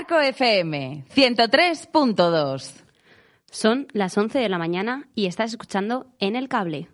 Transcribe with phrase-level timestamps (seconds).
[0.00, 2.72] Arco FM 103.2.
[3.50, 6.88] Son las 11 de la mañana y estás escuchando En el Cable.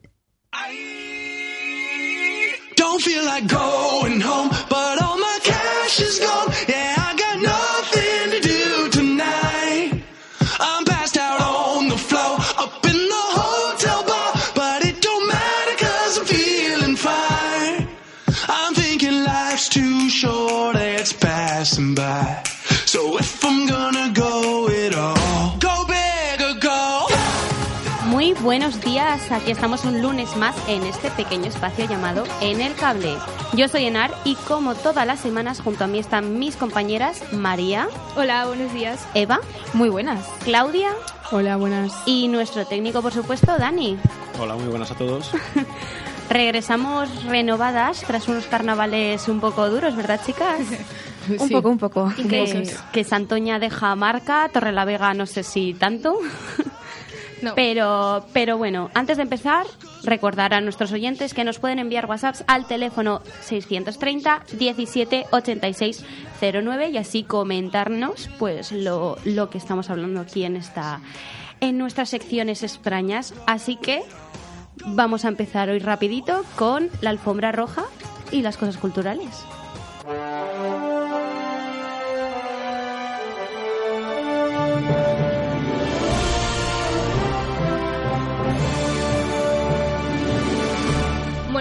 [2.76, 6.52] Don't feel like going home, but all my cash is gone.
[6.66, 6.85] Yeah,
[28.46, 33.16] buenos días, aquí estamos un lunes más en este pequeño espacio llamado En el Cable.
[33.54, 37.88] Yo soy Enar y como todas las semanas junto a mí están mis compañeras María,
[38.14, 39.04] Hola, buenos días.
[39.14, 39.40] Eva,
[39.72, 40.24] Muy buenas.
[40.44, 40.92] Claudia
[41.32, 41.92] Hola, buenas.
[42.06, 43.98] y nuestro técnico por supuesto Dani.
[44.40, 45.32] Hola, muy buenas a todos.
[46.30, 50.60] Regresamos renovadas tras unos carnavales un poco duros, ¿verdad chicas?
[51.28, 52.12] Un poco, un poco.
[52.18, 56.20] Y que, que Santoña deja marca, Torrelavega no sé si tanto.
[57.54, 59.66] Pero, pero bueno, antes de empezar,
[60.04, 66.04] recordar a nuestros oyentes que nos pueden enviar WhatsApps al teléfono 630 17 86
[66.40, 71.00] 09 y así comentarnos pues lo, lo que estamos hablando aquí en esta
[71.60, 73.34] en nuestras secciones extrañas.
[73.46, 74.02] Así que
[74.84, 77.84] vamos a empezar hoy rapidito con la alfombra roja
[78.30, 79.44] y las cosas culturales.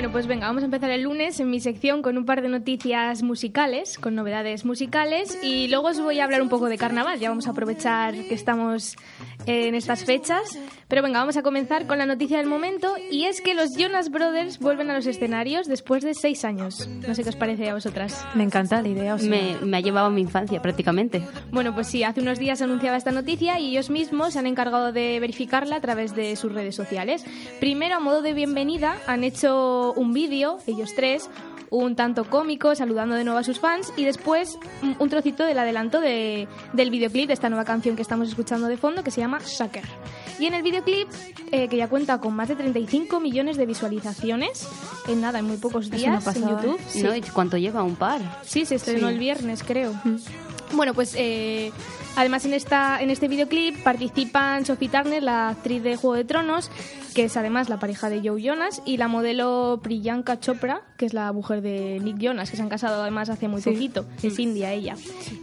[0.06, 2.48] Bueno, pues venga, vamos a empezar el lunes en mi sección con un par de
[2.48, 7.20] noticias musicales, con novedades musicales, y luego os voy a hablar un poco de carnaval.
[7.20, 8.98] Ya vamos a aprovechar que estamos
[9.48, 10.60] en estas fechas.
[10.88, 14.12] Pero venga, vamos a comenzar con la noticia del momento, y es que los Jonas
[14.12, 16.88] Brothers vuelven a los escenarios después de seis años.
[17.08, 18.24] No sé qué os parece a vosotras.
[18.36, 19.16] Me encanta la idea.
[19.16, 21.24] o sea, Me, me ha llevado a mi infancia prácticamente.
[21.52, 24.92] Bueno, pues sí, hace unos días anunciaba esta noticia y ellos mismos se han encargado
[24.92, 27.26] de verificarla a través de sus redes sociales.
[27.60, 31.30] Primero, a modo de bienvenida, han hecho un vídeo, ellos tres,
[31.72, 35.58] un tanto cómico, saludando de nuevo a sus fans, y después un- un trocito del
[35.58, 39.20] adelanto de- del videoclip de esta nueva canción que estamos escuchando de fondo, que se
[39.22, 39.84] llama Sucker.
[40.40, 41.08] Y en el videoclip,
[41.52, 44.68] eh, que ya cuenta con más de 35 millones de visualizaciones,
[45.08, 46.78] en nada, en muy pocos días en YouTube.
[46.80, 46.84] ¿eh?
[46.88, 47.04] Sí.
[47.04, 47.16] ¿No?
[47.16, 47.84] ¿Y cuánto lleva?
[47.84, 48.22] Un par.
[48.44, 49.14] Sí, se estrenó Sí.
[49.14, 49.94] el viernes, creo.
[50.74, 51.72] Bueno, pues eh,
[52.16, 56.70] además en esta en este videoclip participan Sophie Turner, la actriz de Juego de Tronos,
[57.16, 61.14] que es además la pareja de Joe Jonas, y la modelo Priyanka Chopra, que es
[61.14, 64.06] la mujer de Nick Jonas, que se han casado además hace muy poquito.
[64.22, 64.96] Es india ella.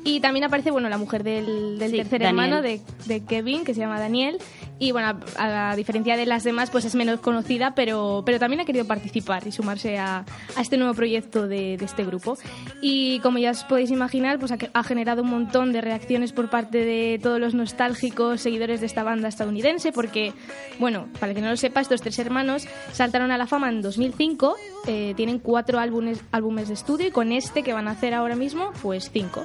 [0.04, 2.44] Y también aparece, bueno, la mujer del, del Sí, tercer Daniel.
[2.44, 4.38] hermano de, de Kevin, que se llama Daniel.
[4.78, 8.60] Y bueno, a, a diferencia de las demás, pues es menos conocida, pero, pero también
[8.60, 10.24] ha querido participar y sumarse a,
[10.56, 12.36] a este nuevo proyecto de, de este grupo.
[12.82, 16.50] Y como ya os podéis imaginar, pues ha, ha generado un montón de reacciones por
[16.50, 20.32] parte de todos los nostálgicos seguidores de esta banda estadounidense, porque,
[20.80, 23.82] bueno, para el que no lo sepa, estos tres hermanos saltaron a la fama en
[23.82, 24.56] 2005,
[24.86, 28.34] eh, tienen cuatro álbumes, álbumes de estudio y con este que van a hacer ahora
[28.34, 29.44] mismo, pues cinco.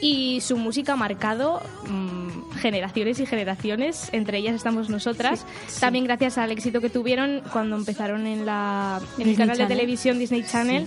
[0.00, 5.44] Y su música ha marcado mm, generaciones y generaciones, entre ellas estamos nosotras,
[5.78, 10.18] también gracias al éxito que tuvieron cuando empezaron en, la, en el canal de televisión
[10.18, 10.86] Disney Channel,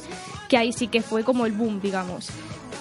[0.50, 2.32] que ahí sí que fue como el boom, digamos.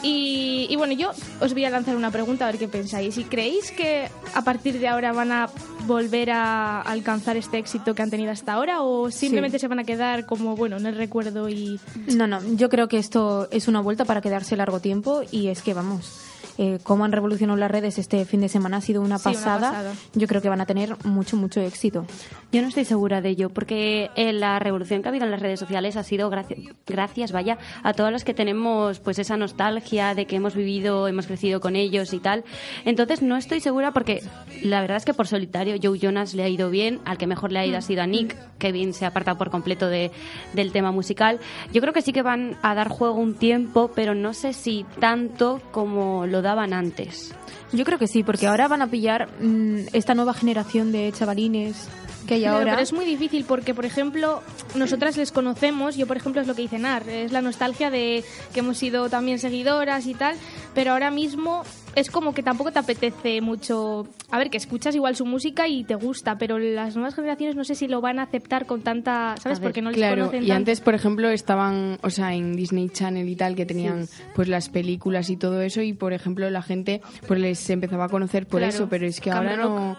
[0.03, 3.19] Y, y bueno, yo os voy a lanzar una pregunta a ver qué pensáis.
[3.19, 5.50] ¿Y creéis que a partir de ahora van a
[5.87, 9.84] volver a alcanzar este éxito que han tenido hasta ahora o simplemente se van a
[9.84, 11.81] quedar como, bueno, en el recuerdo y...
[12.15, 15.62] No, no, yo creo que esto es una vuelta para quedarse largo tiempo y es
[15.62, 16.29] que, vamos,
[16.62, 19.34] eh, cómo han revolucionado las redes este fin de semana ha sido una Sí, una
[19.34, 19.71] pasada.
[19.71, 19.94] pasada.
[20.15, 22.04] Yo creo que van a tener mucho, mucho éxito.
[22.53, 25.41] Yo no estoy segura de ello, porque eh, la revolución que ha habido en las
[25.41, 30.15] redes sociales ha sido gracias, gracias, vaya, a todas las que tenemos pues esa nostalgia
[30.15, 32.44] de que hemos vivido, hemos crecido con ellos y tal.
[32.84, 34.22] Entonces no estoy segura porque
[34.62, 37.53] la verdad es que por solitario Joe Jonas le ha ido bien, al que mejor
[37.53, 40.10] le ha ido ha sido a Nick, Kevin se ha apartado por completo de,
[40.53, 41.41] del tema musical.
[41.72, 44.84] Yo creo que sí que van a dar juego un tiempo, pero no sé si
[44.99, 47.34] tanto como lo antes.
[47.72, 51.88] Yo creo que sí, porque ahora van a pillar mm, esta nueva generación de chavalines
[52.31, 52.71] que hay Claro, ahora.
[52.73, 54.41] pero es muy difícil porque, por ejemplo,
[54.77, 58.23] nosotras les conocemos, yo por ejemplo es lo que dice Nar, es la nostalgia de
[58.55, 60.37] que hemos sido también seguidoras y tal,
[60.75, 61.62] pero ahora mismo
[61.97, 65.82] es como que tampoco te apetece mucho, a ver, que escuchas igual su música y
[65.82, 69.35] te gusta, pero las nuevas generaciones no sé si lo van a aceptar con tanta,
[69.43, 69.59] ¿sabes?
[69.59, 70.56] Ver, porque no les Claro, conocen y tanto.
[70.59, 74.06] antes, por ejemplo, estaban, o sea, en Disney Channel y tal, que tenían
[74.37, 78.09] pues las películas y todo eso, y por ejemplo la gente pues les empezaba a
[78.09, 79.97] conocer por Claro, eso, pero es que ahora no...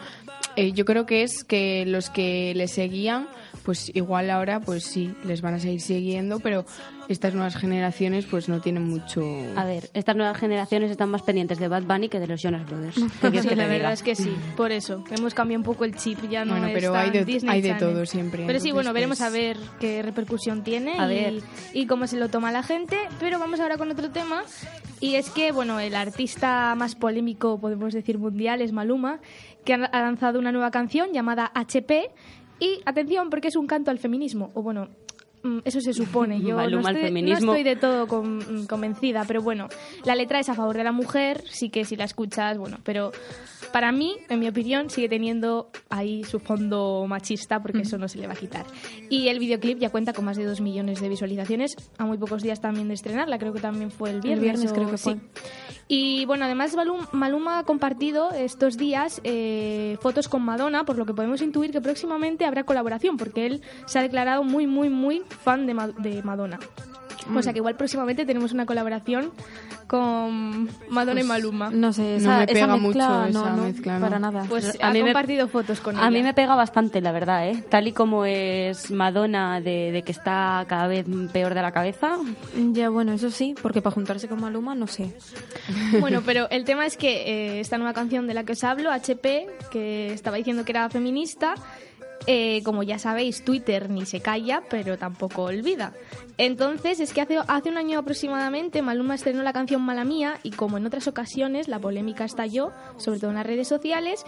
[0.55, 3.27] eh, yo creo que es que los que le seguían
[3.63, 6.65] pues igual ahora pues sí, les van a seguir siguiendo, pero
[7.09, 9.21] estas nuevas generaciones pues no tienen mucho...
[9.55, 12.65] A ver, estas nuevas generaciones están más pendientes de Bad Bunny que de los Jonas
[12.65, 12.95] Brothers.
[13.21, 13.93] ¿Qué Sí, que la verdad diga?
[13.93, 15.03] es que sí, por eso.
[15.11, 17.69] Hemos cambiado un poco el chip, ya no Bueno, pero hay de- Disney hay de
[17.69, 17.93] Channel.
[17.93, 21.43] todo siempre, Pero sí, bueno, veremos pues- a ver qué repercusión tiene A y, ver.
[21.73, 22.97] y cómo se lo toma la gente.
[23.19, 24.43] Pero vamos ahora con otro tema.
[24.99, 29.19] Y es que, bueno, el artista más polémico, podemos decir, mundial es Maluma,
[29.65, 32.09] que ha ha lanzado una nueva canción llamada HP.
[32.61, 34.51] Y atención, porque es un canto al feminismo.
[34.53, 34.89] O bueno,
[35.65, 36.41] eso se supone.
[36.41, 37.45] Yo Maluma no estoy, feminismo.
[37.47, 39.67] no estoy de todo con- mm, convencida, pero bueno,
[40.05, 43.11] la letra es a favor de la mujer, sí que si la escuchas, bueno, pero
[43.71, 48.17] para mí, en mi opinión, sigue teniendo ahí su fondo machista porque eso no se
[48.17, 48.65] le va a quitar.
[49.09, 52.43] Y el videoclip ya cuenta con más de dos millones de visualizaciones, a muy pocos
[52.43, 54.43] días también de estrenarla, creo que también fue el viernes.
[54.43, 55.13] viernes o- creo que fue.
[55.13, 55.19] sí.
[55.87, 61.05] Y bueno, además Malum- Maluma ha compartido estos días eh, fotos con Madonna, por lo
[61.05, 65.21] que podemos intuir que próximamente habrá colaboración, porque él se ha declarado muy, muy, muy
[65.43, 66.59] fan de, Ma- de Madonna.
[67.35, 69.31] O sea que igual próximamente tenemos una colaboración
[69.87, 71.69] con Madonna y Maluma.
[71.69, 74.05] No sé, No esa, me esa pega mezcla, mucho no, esa no, mezcla, no.
[74.05, 74.45] para nada.
[74.49, 76.05] Pues A ha mí me- compartido fotos con ella.
[76.05, 77.63] A mí me pega bastante, la verdad, ¿eh?
[77.69, 82.17] Tal y como es Madonna de, de que está cada vez peor de la cabeza.
[82.71, 85.13] Ya, bueno, eso sí, porque para juntarse con Maluma, no sé.
[85.99, 88.91] Bueno, pero el tema es que eh, esta nueva canción de la que os hablo,
[88.91, 91.53] HP, que estaba diciendo que era feminista,
[92.27, 95.93] eh, como ya sabéis, Twitter ni se calla, pero tampoco olvida.
[96.43, 100.49] Entonces, es que hace, hace un año aproximadamente Maluma estrenó la canción Mala Mía y
[100.49, 104.25] como en otras ocasiones la polémica estalló, sobre todo en las redes sociales,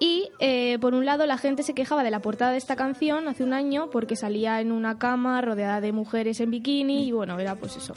[0.00, 3.28] y eh, por un lado la gente se quejaba de la portada de esta canción
[3.28, 7.38] hace un año porque salía en una cama rodeada de mujeres en bikini y bueno,
[7.38, 7.94] era pues eso,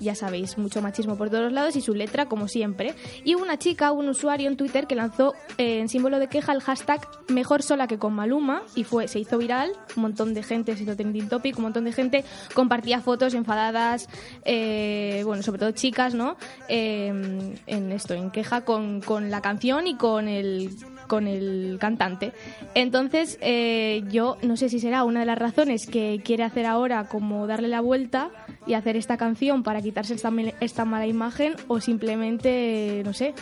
[0.00, 2.94] ya sabéis, mucho machismo por todos lados y su letra como siempre.
[3.24, 6.62] Y una chica, un usuario en Twitter que lanzó eh, en símbolo de queja el
[6.62, 10.74] hashtag mejor sola que con Maluma y fue, se hizo viral, un montón de gente,
[10.78, 12.24] se hizo trending topic, un montón de gente
[12.54, 14.08] compartía fotos enfadadas,
[14.44, 16.36] eh, bueno, sobre todo chicas, ¿no?
[16.68, 20.70] Eh, en esto, en queja con, con la canción y con el
[21.12, 22.32] con el cantante.
[22.74, 27.06] Entonces, eh, yo no sé si será una de las razones que quiere hacer ahora
[27.08, 28.30] como darle la vuelta
[28.66, 33.34] y hacer esta canción para quitarse esta, esta mala imagen o simplemente, no sé,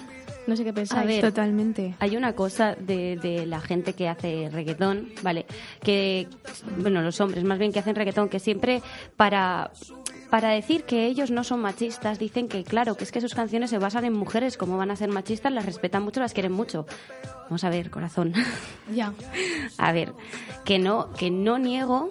[0.46, 1.02] no sé qué pensáis.
[1.02, 1.94] A ver, Totalmente.
[2.00, 5.46] Hay una cosa de, de la gente que hace reggaetón, ¿vale?
[5.82, 6.28] Que,
[6.78, 8.82] bueno, los hombres más bien que hacen reggaetón, que siempre
[9.16, 9.70] para,
[10.30, 13.70] para decir que ellos no son machistas, dicen que, claro, que es que sus canciones
[13.70, 16.86] se basan en mujeres, como van a ser machistas, las respetan mucho, las quieren mucho.
[17.44, 18.32] Vamos a ver, corazón.
[18.94, 19.12] Ya.
[19.78, 20.12] A ver,
[20.64, 22.10] que no, que no niego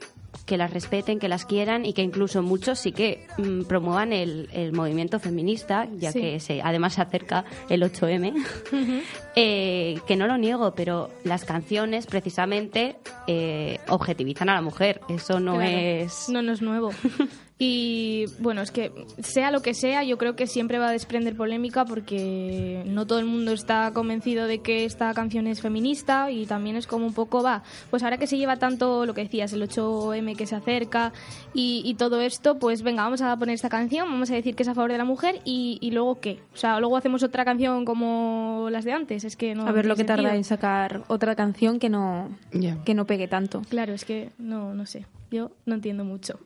[0.49, 4.49] que las respeten, que las quieran y que incluso muchos sí que mm, promuevan el,
[4.51, 6.19] el movimiento feminista, ya Sí.
[6.19, 8.33] que se, además se acerca el 8M,
[9.35, 12.97] eh, que no lo niego, pero las canciones precisamente
[13.27, 15.69] eh, objetivizan a la mujer, eso no Claro.
[15.77, 16.27] es...
[16.29, 16.89] No, no es nuevo.
[17.61, 21.35] Y bueno, es que sea lo que sea, yo creo que siempre va a desprender
[21.35, 26.45] polémica porque no todo el mundo está convencido de que esta canción es feminista y
[26.45, 27.63] también es como un poco va.
[27.89, 31.11] Pues ahora que se lleva tanto lo que decías, el 8M que se acerca
[31.53, 34.63] y, y todo esto, pues venga, vamos a poner esta canción, vamos a decir que
[34.63, 36.39] es a favor de la mujer y, y luego qué.
[36.53, 39.25] O sea, luego hacemos otra canción como las de antes.
[39.25, 39.67] Es que no.
[39.67, 42.29] a ver lo que tarda en sacar otra canción que no,
[42.85, 43.63] que no pegue tanto.
[43.67, 45.05] Claro, es que no, no sé.
[45.31, 46.39] Yo no entiendo mucho.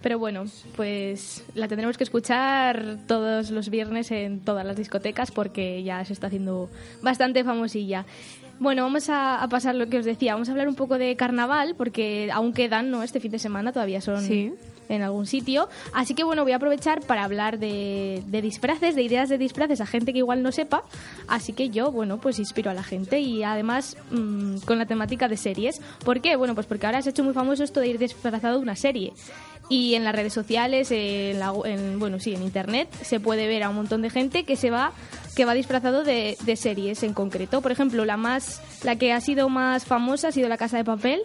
[0.00, 0.44] Pero bueno,
[0.76, 6.12] pues la tendremos que escuchar todos los viernes en todas las discotecas porque ya se
[6.12, 6.70] está haciendo
[7.02, 8.06] bastante famosilla.
[8.60, 10.34] Bueno, vamos a, a pasar lo que os decía.
[10.34, 13.02] Vamos a hablar un poco de carnaval porque aún quedan, ¿no?
[13.02, 14.52] Este fin de semana todavía son Sí.
[14.94, 15.68] En algún sitio.
[15.92, 19.80] Así que bueno, voy a aprovechar para hablar de, de disfraces, de ideas de disfraces
[19.80, 20.84] a gente que igual no sepa.
[21.28, 25.28] Así que yo, bueno, pues inspiro a la gente y además mm, con la temática
[25.28, 25.80] de series.
[26.04, 26.36] ¿Por qué?
[26.36, 28.76] Bueno, pues porque ahora se ha hecho muy famoso esto de ir disfrazado de una
[28.76, 29.12] serie.
[29.68, 33.62] Y en las redes sociales, en la- en- bueno, sí, en internet, se puede ver
[33.62, 34.92] a un montón de gente que se va
[35.36, 37.60] que va disfrazado de, de series en concreto.
[37.62, 40.84] Por ejemplo, la más la que ha sido más famosa ha sido La Casa de
[40.84, 41.20] Papel,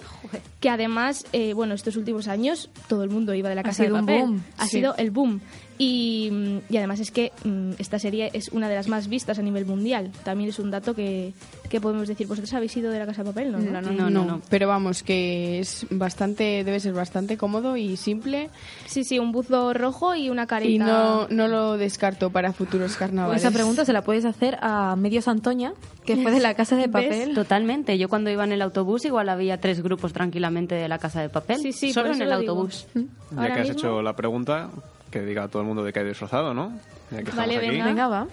[0.59, 3.83] que además, eh, bueno, estos últimos años todo el mundo iba de La Ha Casa
[3.83, 4.21] de sido un Papel.
[4.21, 4.77] boom, Ha sí.
[4.77, 5.41] sido el boom.
[5.79, 9.37] Y, mm, y además es que mm, esta serie es una de las más vistas
[9.37, 10.11] a nivel mundial.
[10.23, 11.33] También es un dato que,
[11.69, 12.25] que podemos decir.
[12.25, 13.51] ¿Vosotros habéis ido de La Casa de Papel?
[13.51, 14.41] No, No, no, no, no, no.
[14.49, 18.49] Pero vamos, que es bastante, debe ser bastante cómodo y simple.
[18.87, 20.71] Sí, sí, un buzo rojo y una careta.
[20.71, 23.43] Y no, no lo descarto para futuros carnavales.
[23.43, 25.73] Esa pregunta se la puedes hacer a Medio Santoña,
[26.05, 27.33] que fue de la Casa de Papel.
[27.33, 27.97] Totalmente.
[27.97, 31.29] Yo cuando iba en el autobús igual había tres grupos tranquilamente de la casa de
[31.29, 31.57] papel.
[31.59, 32.33] Sí, sí, Solo en el digo.
[32.51, 32.87] autobús.
[32.95, 33.01] Ya
[33.41, 34.69] Ahora que has mismo- hecho la pregunta,
[35.11, 36.71] que diga a todo el mundo de qué hay disfrazado, ¿no?
[37.11, 37.85] Ya que Vale, venga.
[37.85, 38.27] Venga, va.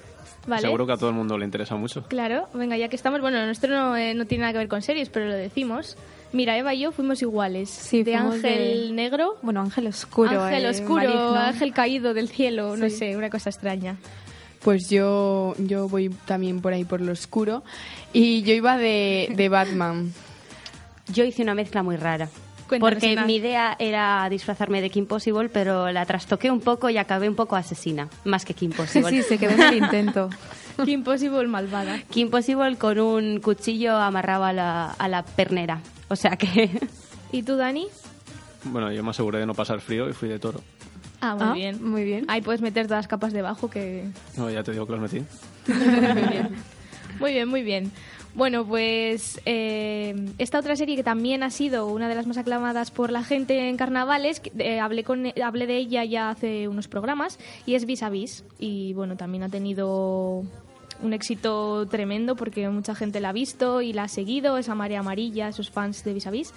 [0.46, 0.60] Vale.
[0.62, 2.02] Seguro que a todo el mundo le interesa mucho.
[2.08, 4.68] Claro, venga, ya que estamos, bueno, lo nuestro no, eh, no tiene nada que ver
[4.68, 5.96] con series, pero lo decimos.
[6.34, 7.70] Mira, Eva y yo fuimos iguales.
[7.70, 9.36] Sí, de fuimos ángel de- negro.
[9.40, 10.42] Bueno, ángel oscuro.
[10.42, 11.34] ángel eh, oscuro, maligno.
[11.36, 12.96] ángel caído del cielo, no Sí.
[12.96, 13.96] sé, una cosa extraña.
[14.64, 17.62] Pues yo, yo voy también por ahí por lo oscuro.
[18.14, 20.12] Y yo iba de, de Batman.
[21.12, 22.30] Yo hice una mezcla muy rara.
[22.66, 26.96] Cuéntanos, porque mi idea era disfrazarme de Kim Possible, pero la trastoqué un poco y
[26.96, 29.10] acabé un poco asesina, más que Kim Possible.
[29.10, 30.30] Sí, se quedó en el intento.
[30.84, 32.00] Kim Possible malvada.
[32.08, 35.80] Kim Possible con un cuchillo amarrado a la, a la pernera.
[36.08, 36.70] O sea que...
[37.32, 37.86] ¿Y tú, Dani?
[38.64, 40.60] Bueno, yo me aseguré de no pasar frío y fui de toro.
[41.24, 41.88] Ah, muy Ah, bien.
[41.90, 42.24] muy bien.
[42.28, 44.04] Ahí puedes meter todas las capas debajo que...
[44.36, 45.24] No, ya te digo que los metí.
[45.66, 46.48] Muy bien.
[47.20, 47.92] Muy bien, muy bien.
[48.34, 52.90] Bueno, pues eh, esta otra serie que también ha sido una de las más aclamadas
[52.90, 57.38] por la gente en carnavales, eh, hablé, con, hablé de ella ya hace unos programas,
[57.64, 58.42] y es Vis a Vis.
[58.58, 60.42] Y bueno, también ha tenido
[61.02, 65.00] un éxito tremendo porque mucha gente la ha visto y la ha seguido, esa marea
[65.00, 66.52] amarilla, esos fans de Vis a Vis.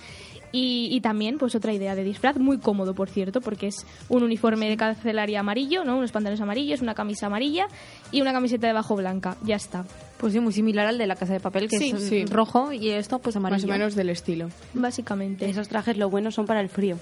[0.54, 4.24] Y, y también, pues otra idea de disfraz, muy cómodo, por cierto, porque es un
[4.24, 5.98] uniforme de cancelaria amarillo, ¿no?
[5.98, 7.68] Unos pantalones amarillos, una camisa amarilla
[8.14, 9.36] y una camiseta debajo blanca.
[9.44, 9.86] Ya está.
[10.18, 11.92] Pues sí, muy similar al de la casa de papel, que Sí.
[11.94, 12.26] es Sí.
[12.26, 13.68] rojo y esto pues amarillo.
[13.68, 14.48] Más o menos del estilo.
[14.74, 15.50] Básicamente.
[15.50, 16.98] Esos trajes lo bueno son para el frío.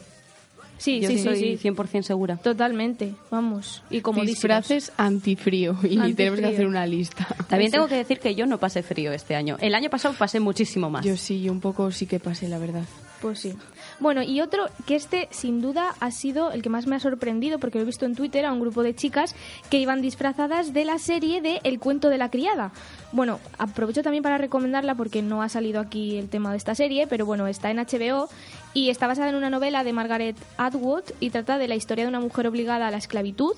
[0.78, 1.70] Sí, Yo sí, sí, soy sí.
[1.70, 2.38] 100% segura.
[2.38, 3.84] Totalmente, vamos.
[3.90, 5.78] Y como Disfraces antifrío.
[5.84, 6.16] Y Antifrío.
[6.16, 7.28] tenemos que hacer una lista.
[7.48, 9.58] También tengo que decir que yo no pasé frío este año.
[9.62, 11.06] El año pasado pasé muchísimo más.
[11.06, 12.84] Yo sí, yo un poco sí que pasé, la verdad.
[13.22, 13.54] Pues sí.
[14.00, 17.60] Bueno, y otro que este sin duda ha sido el que más me ha sorprendido
[17.60, 19.36] porque lo he visto en Twitter a un grupo de chicas
[19.70, 22.72] que iban disfrazadas de la serie de El cuento de la criada.
[23.14, 27.08] Bueno, aprovecho también para recomendarla porque no ha salido aquí el tema de esta serie,
[27.08, 28.28] pero bueno, está en HBO
[28.76, 32.10] y está basada en una novela de Margaret Atwood y trata de la historia de
[32.10, 33.56] una mujer obligada a la esclavitud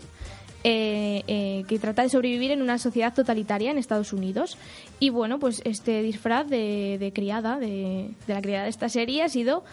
[0.63, 4.57] eh, eh, que trata de sobrevivir en una sociedad totalitaria en Estados Unidos.
[4.99, 9.23] Y bueno, pues este disfraz de, de criada, de, de la criada de esta serie,
[9.23, 9.63] ha sido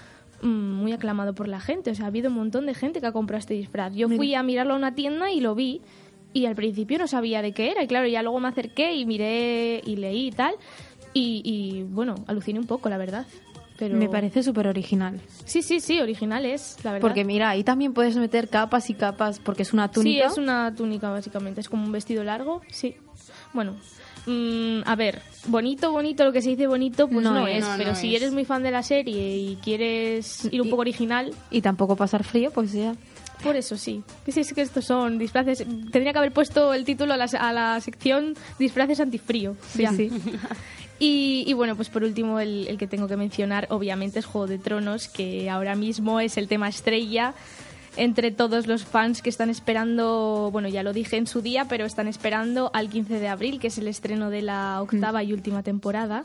[0.41, 1.91] mm, muy aclamado por la gente.
[1.91, 3.93] O sea, ha habido un montón de gente que ha comprado este disfraz.
[3.95, 5.83] Yo fui a mirarlo a una tienda y lo vi.
[6.33, 7.83] Y al principio no sabía de qué era.
[7.83, 10.55] Y claro, ya luego me acerqué y miré y leí y tal.
[11.13, 13.27] Y, y, bueno, aluciné un poco, la verdad.
[13.79, 13.97] Pero...
[13.97, 15.21] Me parece súper original.
[15.45, 17.07] Sí, sí, sí, original es, la verdad.
[17.09, 20.29] Porque mira, ahí también puedes meter capas y capas porque es una túnica.
[20.29, 22.95] Sí, es una túnica básicamente, es como un vestido largo, sí.
[23.53, 23.75] Bueno,
[24.27, 27.65] mm, a ver, bonito, bonito, lo que se dice bonito, pues no, No es, es.
[27.65, 28.23] No, pero no si es.
[28.23, 31.97] eres muy fan de la serie y quieres ir un Y- poco original, Y tampoco
[31.97, 32.95] pasar frío, pues ya.
[33.45, 34.03] Por eso sí.
[34.25, 35.59] Que si es que estos son disfraces,
[35.93, 39.57] tendría que haber puesto el título a la, a la sección disfraces antifrío.
[39.75, 39.93] ya.
[39.93, 40.11] sí.
[41.01, 44.47] Y, y bueno, pues por último el, el que tengo que mencionar obviamente es Juego
[44.47, 47.35] de Tronos, que ahora mismo es el tema estrella
[47.97, 51.85] entre todos los fans que están esperando, bueno, ya lo dije en su día, pero
[51.85, 55.63] están esperando al 15 de abril, que es el estreno de la octava y última
[55.63, 56.25] temporada.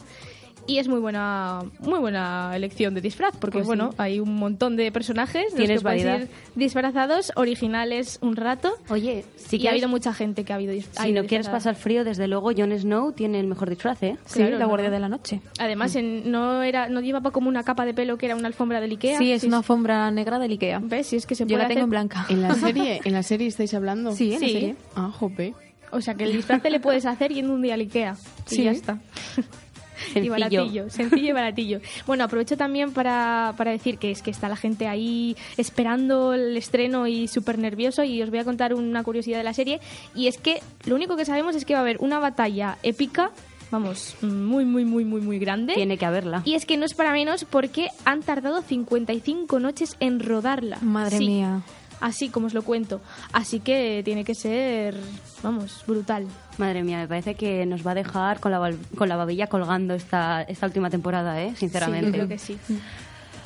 [0.70, 3.68] Y es muy buena, muy buena elección de disfraz, porque Pues sí.
[3.68, 8.74] bueno, hay un montón de personajes de los que ir disfrazados, originales un rato.
[8.90, 11.50] Oye, si, y ha habido mucha gente que ha habido dis- ha si no quieres
[11.50, 14.18] pasar frío, desde luego Jon Snow tiene el mejor disfraz, ¿eh?
[14.26, 14.68] Sí, Claro, la no.
[14.70, 15.42] guardia de la noche.
[15.58, 18.80] Además, en- no era no llevaba como una capa de pelo que era una alfombra
[18.80, 19.18] de Ikea.
[19.18, 20.80] Sí, es una alfombra negra del Ikea.
[20.84, 21.08] ¿Ves?
[21.08, 22.26] Si es que se Yo puede la tengo hacer- en blanca.
[22.30, 23.02] ¿En la serie?
[23.04, 24.12] ¿En la serie estáis hablando?
[24.12, 24.54] Sí, en la Sí.
[24.54, 24.76] serie.
[24.96, 25.56] Ah, jope.
[25.92, 28.16] O sea, que el disfraz te le puedes hacer yendo un día al Ikea.
[28.52, 28.64] Y Sí.
[28.64, 29.00] ya está.
[30.16, 31.80] Y baratillo, sencillo y baratillo.
[32.06, 36.58] Bueno, aprovecho también para, para decir que es que está la gente ahí esperando el
[36.58, 39.80] estreno y súper nervioso y os voy a contar una curiosidad de la serie
[40.16, 43.32] y es que lo único que sabemos es que va a haber una batalla épica,
[43.72, 45.74] vamos, muy, muy, muy, muy, muy grande.
[45.74, 46.42] Tiene que haberla.
[46.46, 50.78] Y es que no es para menos porque han tardado 55 noches en rodarla.
[50.82, 51.62] Madre Sí, mía.
[52.02, 53.02] Así como os lo cuento.
[53.34, 54.96] Así que tiene que ser,
[55.44, 56.28] vamos, brutal.
[56.60, 59.94] Madre mía, me parece que nos va a dejar con la, con la babilla colgando
[59.96, 61.52] esta, esta última temporada, ¿eh?
[61.52, 62.08] Sí, Sinceramente.
[62.08, 62.58] yo creo que sí.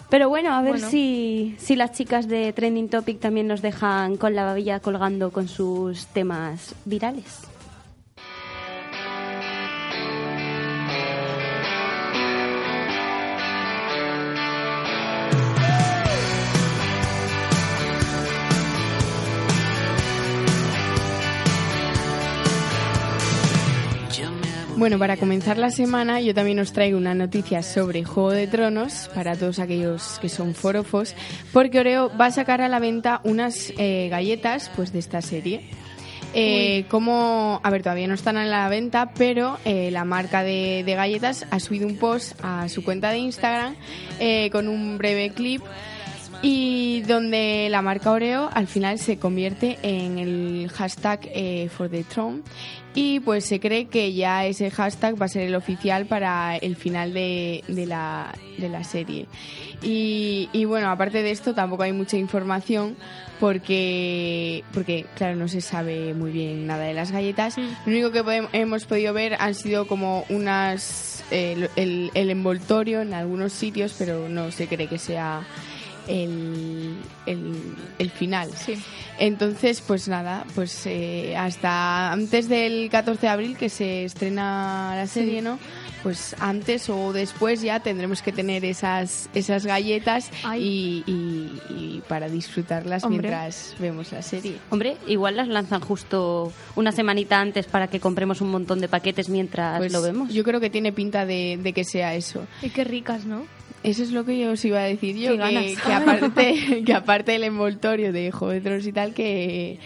[0.10, 0.89] Pero bueno, a ver Bueno.
[0.89, 5.48] si, si las chicas de Trending Topic también nos dejan con la babilla colgando con
[5.48, 7.41] sus temas virales.
[24.75, 29.10] Bueno, para comenzar la semana yo también os traigo una noticia sobre Juego de Tronos
[29.13, 31.15] para todos aquellos que son forofos,
[31.53, 35.70] porque Oreo va a sacar a la venta unas eh, galletas pues de esta serie.
[36.34, 40.82] Eh, como, a ver, todavía no están a la venta, pero eh, la marca de,
[40.84, 43.75] de galletas ha subido un post a su cuenta de Instagram
[44.20, 45.62] eh, con un breve clip
[46.43, 52.03] y donde la marca Oreo al final se convierte en el hashtag eh, for the
[52.03, 52.41] throne
[52.93, 56.75] y pues se cree que ya ese hashtag va a ser el oficial para el
[56.75, 59.25] final de, de la, de la serie.
[59.81, 62.95] Y, y bueno, aparte de esto tampoco hay mucha información
[63.39, 67.57] porque, porque claro, no se sabe muy bien nada de las galletas.
[67.57, 73.01] Lo único que podem- hemos podido ver han sido como unas eh, el, el envoltorio
[73.01, 75.41] en algunos sitios, pero no se cree que sea
[76.07, 76.95] el,
[77.25, 77.53] el,
[78.00, 78.50] el final.
[78.55, 78.75] Sí.
[79.19, 85.07] Entonces, pues nada, pues eh, hasta antes del 14 de abril que se estrena la
[85.07, 85.60] serie, ¿no?
[86.01, 92.27] Pues antes o después ya tendremos que tener esas, esas galletas y, y- y para
[92.27, 93.29] disfrutarlas Hombre.
[93.29, 94.57] mientras vemos la serie.
[94.69, 99.29] Hombre, igual las lanzan justo una semanita antes para que compremos un montón de paquetes
[99.29, 100.33] mientras Pues lo vemos.
[100.33, 102.45] Yo creo que tiene pinta de, de que sea eso.
[102.62, 103.45] Y qué ricas, ¿no?
[103.84, 107.32] Eso es lo que yo os iba a decir yo, que, que aparte que aparte
[107.34, 109.80] del envoltorio de Juego de Tronos y tal, que,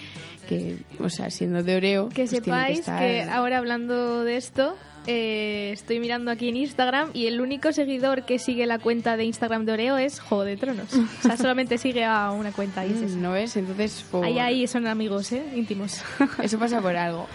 [0.47, 4.75] que o sea, siendo de Oreo, Que pues sepáis estar- que ahora hablando de esto,
[5.07, 9.23] eh, estoy mirando aquí en Instagram y el único seguidor que sigue la cuenta de
[9.23, 10.93] Instagram de Oreo es Juego de Tronos.
[10.93, 13.15] O sea, solamente sigue a una cuenta y es esa.
[13.17, 13.55] Mm, ¿No ves?
[13.57, 15.43] Entonces, por- Ahí, ahí son amigos, ¿eh?
[15.55, 16.01] Íntimos.
[16.43, 17.27] Eso pasa por algo.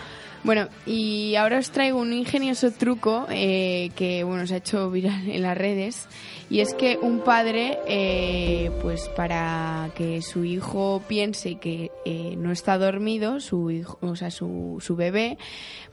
[0.44, 5.30] Bueno, y ahora os traigo un ingenioso truco eh, que bueno se ha hecho viral
[5.30, 6.08] en las redes
[6.50, 12.50] y es que un padre, eh, pues para que su hijo piense que eh, no
[12.50, 15.38] está dormido, su hijo, o sea su, su bebé,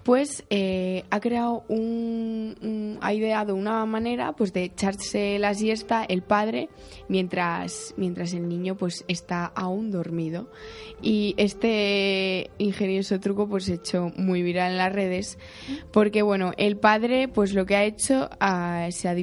[0.03, 6.03] pues eh, ha creado un, un- ha ideado una manera pues de echarse la siesta
[6.03, 6.67] el padre
[7.07, 10.49] mientras mientras el niño pues está aún dormido.
[11.01, 15.37] Y este ingenioso truco pues hecho muy viral en las redes
[15.91, 19.15] porque bueno el padre pues lo que ha hecho ah, se, ha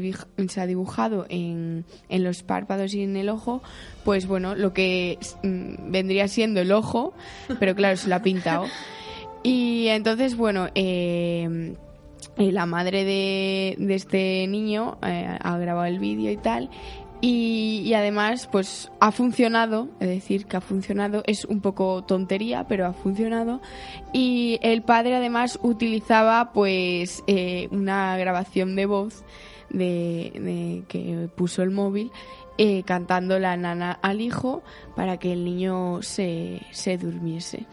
[0.49, 3.63] se ha dibujado en, en los párpados y en el ojo
[4.05, 7.15] pues bueno lo que mm, vendría siendo el ojo
[7.61, 8.67] pero claro se lo ha pintado
[9.49, 11.77] y entonces, bueno, eh,
[12.37, 16.69] la madre de, de este niño eh, ha grabado el vídeo y tal.
[17.21, 22.87] Y, además, pues ha funcionado, es decir, que ha funcionado, es un poco tontería, pero
[22.87, 23.61] ha funcionado.
[24.13, 29.25] Y el padre además utilizaba pues eh, una grabación de voz
[29.71, 32.13] de que puso el móvil
[32.59, 34.63] eh, cantando la nana al hijo
[34.95, 37.67] para que el niño se, se durmiese.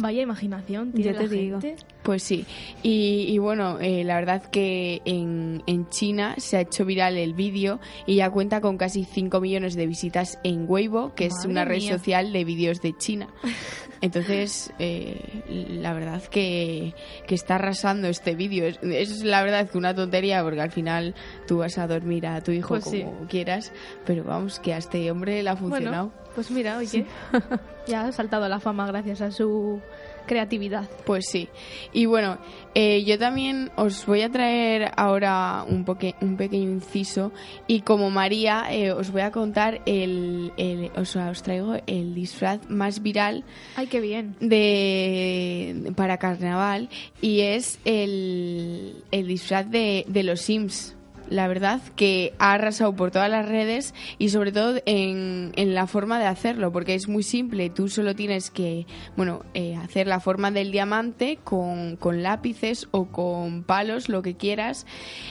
[0.00, 1.60] Vaya imaginación, tiene Yo te la digo.
[1.60, 1.84] gente.
[2.02, 2.44] Pues sí,
[2.82, 7.32] y, y bueno, eh, la verdad que en, en China se ha hecho viral el
[7.32, 11.64] vídeo y ya cuenta con casi 5 millones de visitas en Weibo, que es una
[11.64, 13.28] red social de vídeos de China.
[14.04, 16.94] Entonces, eh, la verdad que,
[17.26, 18.66] que está arrasando este vídeo.
[18.66, 21.14] Es, es la verdad que una tontería porque al final
[21.46, 23.06] tú vas a dormir a tu hijo Pues como sí.
[23.28, 23.72] quieras,
[24.04, 26.08] pero vamos, que a este hombre le ha funcionado.
[26.08, 27.06] Bueno, pues mira, oye,
[27.86, 29.80] ya ha saltado a la fama gracias a su
[30.26, 30.88] creatividad.
[31.06, 31.48] Pues sí.
[31.92, 32.38] Y bueno,
[32.74, 37.32] eh, yo también os voy a traer ahora un, poque- un pequeño inciso
[37.66, 42.14] y como María eh, os voy a contar el, el- o sea, os traigo el
[42.14, 43.44] disfraz más viral
[43.76, 44.34] Ay, qué bien.
[44.40, 46.88] de para carnaval
[47.20, 50.96] y es el, el disfraz de, de los Sims.
[51.30, 55.86] La verdad que ha arrasado por todas las redes y sobre todo en, en la
[55.86, 57.70] forma de hacerlo, porque es muy simple.
[57.70, 63.06] Tú solo tienes que, bueno, eh, hacer la forma del diamante con, con lápices o
[63.06, 64.86] con palos, lo que quieras.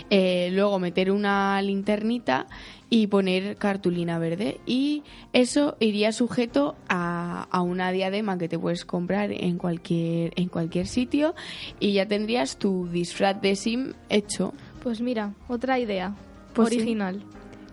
[0.10, 2.48] Eh, luego meter una linternita
[2.90, 4.60] y poner cartulina verde.
[4.68, 5.04] Y
[5.34, 10.86] eso iría sujeto a, a una diadema que te puedes comprar en cualquier, en cualquier
[10.86, 11.34] sitio
[11.80, 14.54] y ya tendrías tu disfraz de sim hecho.
[14.84, 16.14] Pues mira, otra idea
[16.54, 16.76] Pues sí.
[16.78, 17.24] original.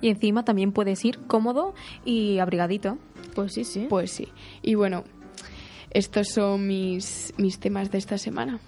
[0.00, 2.96] Y encima también puedes ir cómodo y abrigadito.
[3.34, 3.86] Pues sí, sí.
[3.88, 4.28] Pues sí.
[4.62, 5.04] Y bueno,
[5.90, 8.58] estos son mis, mis temas de esta semana.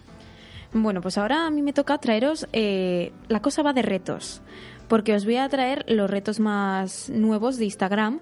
[0.75, 2.47] Bueno, pues ahora a mí me toca traeros.
[2.53, 4.43] eh, la cosa va de retos.
[4.89, 8.21] Porque os voy a traer los retos más nuevos de Instagram.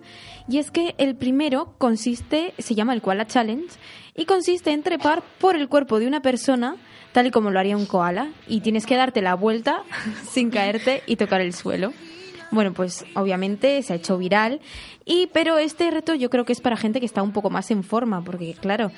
[0.48, 3.66] Y es que el primero consiste, se llama el Koala Challenge.
[4.14, 6.76] Y consiste en trepar por el cuerpo de una persona,
[7.12, 8.28] tal y como lo haría un koala.
[8.46, 9.82] Y tienes que darte la vuelta
[10.30, 11.92] sin caerte y tocar el suelo.
[12.50, 14.60] Bueno, pues obviamente se ha hecho viral,
[15.04, 17.70] y pero este reto yo creo que es para gente que está un poco más
[17.70, 18.90] en forma, porque claro,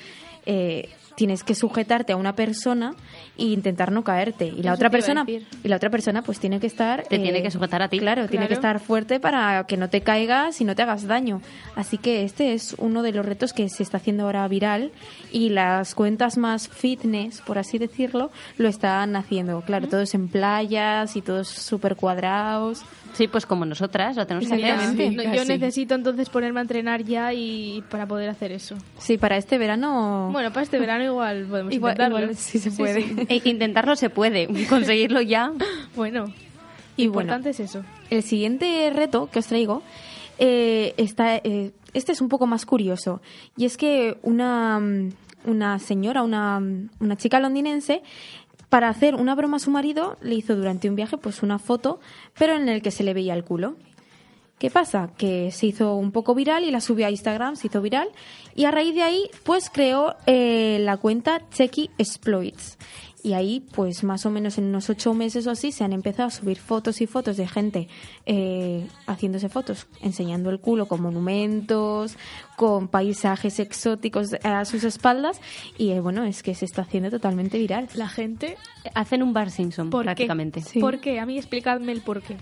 [0.47, 2.95] eh, tienes que sujetarte a una persona
[3.37, 6.67] e intentar no caerte, y la otra persona y la otra persona pues tiene que
[6.67, 7.99] estar eh, Te tiene que sujetar a ti.
[7.99, 8.77] Claro, tiene que Claro.
[8.77, 11.41] estar fuerte para que no te caigas y no te hagas daño.
[11.75, 14.91] Así que este es uno de los retos que se está haciendo ahora viral
[15.31, 19.61] y las cuentas más fitness, por así decirlo, lo están haciendo.
[19.61, 22.83] Claro, todos en playas y todos súper cuadrados.
[23.13, 24.65] Sí, pues como nosotras, lo tenemos que hacer.
[24.73, 25.27] Exactamente.
[25.27, 28.75] No, yo necesito entonces ponerme a entrenar ya y para poder hacer eso.
[28.97, 30.29] Sí, para este verano...
[30.31, 32.19] Bueno, para este verano igual podemos Igual- intentarlo.
[32.19, 33.05] igual sí se puede.
[33.29, 35.51] E intentarlo se puede, conseguirlo ya.
[35.95, 36.25] Bueno,
[36.97, 37.83] Y bueno, importante es eso.
[38.09, 39.83] el siguiente reto que os traigo
[40.39, 43.21] eh, está, eh, este es un poco más curioso
[43.55, 44.81] y es que una,
[45.45, 46.59] una señora, una,
[46.99, 48.01] una chica londinense
[48.73, 51.99] para hacer una broma a su marido le hizo durante un viaje pues una foto
[52.35, 53.75] pero en el que se le veía el culo.
[54.57, 55.11] ¿Qué pasa?
[55.15, 58.09] Que se hizo un poco viral y la subió a Instagram, se hizo viral
[58.55, 62.79] y a raíz de ahí pues creó eh, la cuenta Checky Exploits.
[63.23, 66.27] Y ahí, pues más o menos en unos ocho meses o así, se han empezado
[66.27, 67.87] a subir fotos y fotos de gente
[68.25, 72.17] eh, haciéndose fotos, enseñando el culo con monumentos,
[72.57, 75.39] con paisajes exóticos a sus espaldas.
[75.77, 77.87] Y eh, bueno, es que se está haciendo totalmente viral.
[77.95, 78.57] La gente,
[78.93, 80.61] Hacen un Bar Simpson, ¿por prácticamente.
[80.61, 80.79] qué?
[80.81, 81.19] ¿Por qué?
[81.21, 82.35] A mí explicadme el por qué.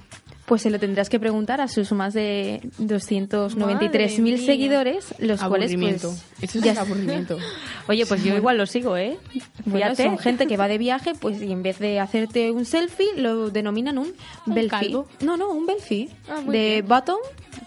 [0.45, 4.37] Pues se lo tendrás que preguntar a sus más de 293.000 Madre mía.
[4.37, 6.03] seguidores, los cuales pues
[6.41, 7.37] Eso es ya aburrimiento.
[7.87, 9.17] Oye, pues yo igual lo sigo, ¿eh?
[9.65, 13.15] Bueno, son gente que va de viaje, pues y en vez de hacerte un selfie,
[13.17, 14.13] lo denominan un,
[14.45, 15.07] Un calvo.
[15.21, 16.09] No, no, un belfie.
[16.27, 16.51] Ah, de
[16.81, 16.87] bien.
[16.87, 17.17] bottom,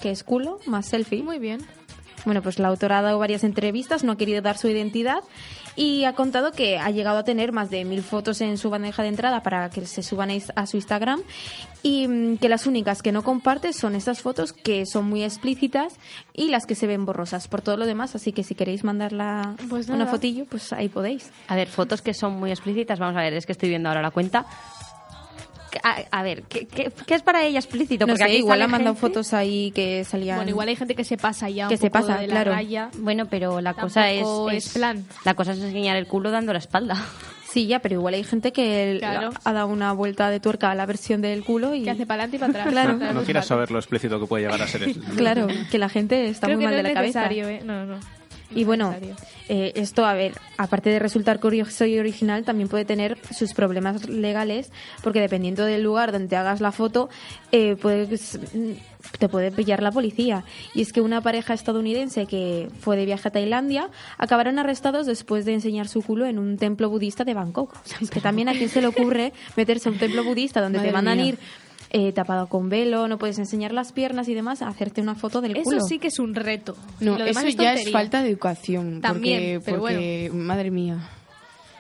[0.03, 1.23] que es culo, más selfie.
[1.23, 1.61] Muy bien.
[2.25, 5.21] Bueno, pues la autora ha dado varias entrevistas, no ha querido dar su identidad
[5.77, 9.03] y ha contado que ha llegado a tener más de mil fotos en su bandeja
[9.03, 11.23] de entrada para que se suban a su Instagram
[11.83, 15.95] y mm, que las únicas que no comparte son estas fotos que son muy explícitas
[16.33, 18.15] y las que se ven borrosas por todo lo demás.
[18.15, 21.31] Así que si queréis mandarla Pues una fotillo, pues ahí podéis.
[21.49, 22.99] A ver, fotos que son muy explícitas.
[22.99, 24.47] Vamos a ver, es que estoy viendo ahora la cuenta.
[25.83, 28.07] A, a ver, ¿qué, qué, qué es para ella explícito?
[28.07, 30.37] No Porque sé, aquí igual ha mandado gente- fotos ahí que salían...
[30.37, 32.33] Bueno, igual hay gente que se pasa ya un Que se poco pasa, de la
[32.35, 32.53] claro.
[32.53, 32.91] raya.
[32.99, 35.05] Bueno, pero la cosa es, plan.
[35.25, 36.97] La cosa es enseñar el culo dando la espalda.
[37.55, 39.31] Sí, ya, pero igual hay gente que Claro.
[39.45, 41.85] ha dado una vuelta de tuerca a la versión del culo y...
[41.85, 42.69] Que hace para adelante y para atrás.
[42.99, 43.13] Claro.
[43.15, 44.97] No quieras saber lo explícito que puede llegar a ser el...
[45.17, 47.21] Claro, que la gente está Creo muy que mal no de es la cabeza.
[47.29, 47.61] necesario, ¿eh?
[47.65, 48.01] No, no.
[48.53, 49.15] Y bueno, necesario.
[49.49, 54.09] Eh, esto, a ver, aparte de resultar curioso y original, también puede tener sus problemas
[54.09, 57.09] legales, porque dependiendo del lugar donde te hagas la foto,
[57.53, 58.73] eh, puedes- mm,
[59.19, 60.45] te puede pillar la policía.
[60.75, 65.45] Y es que una pareja estadounidense que fue de viaje a Tailandia acabaron arrestados después
[65.45, 67.75] de enseñar su culo en un templo budista de Bangkok.
[67.75, 70.63] O sea, es que también a quién se le ocurre meterse a un templo budista
[70.63, 71.27] donde te mandan mía.
[71.27, 71.39] ir
[71.97, 75.41] eh, tapado con velo, no puedes enseñar las piernas y demás, a hacerte una foto
[75.41, 75.81] del Eso culo.
[75.83, 76.77] sí que es un reto.
[76.99, 79.01] No, Lo demás eso ya es falta de educación.
[79.01, 81.09] También, porque, pero porque, madre mía,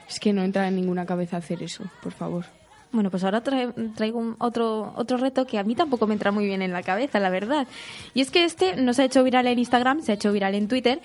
[0.08, 2.44] es que no entra en ninguna cabeza hacer eso, por favor.
[2.92, 6.30] Bueno, pues ahora trae- traigo un- otro, otro reto que a mí tampoco me entra
[6.30, 7.66] muy bien en la cabeza, la verdad.
[8.14, 10.54] Y es que este no se ha hecho viral en Instagram, se ha hecho viral
[10.54, 11.00] en Twitter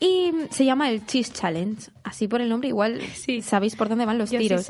[0.00, 1.90] y se llama el Cheese Challenge.
[2.02, 3.42] Así por el nombre igual Sí.
[3.42, 4.66] sabéis por dónde van los Yo sí tiros.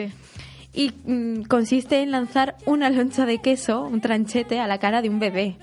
[0.72, 5.08] Y mm, consiste en lanzar una loncha de queso, un tranchete, a la cara de
[5.08, 5.56] un bebé.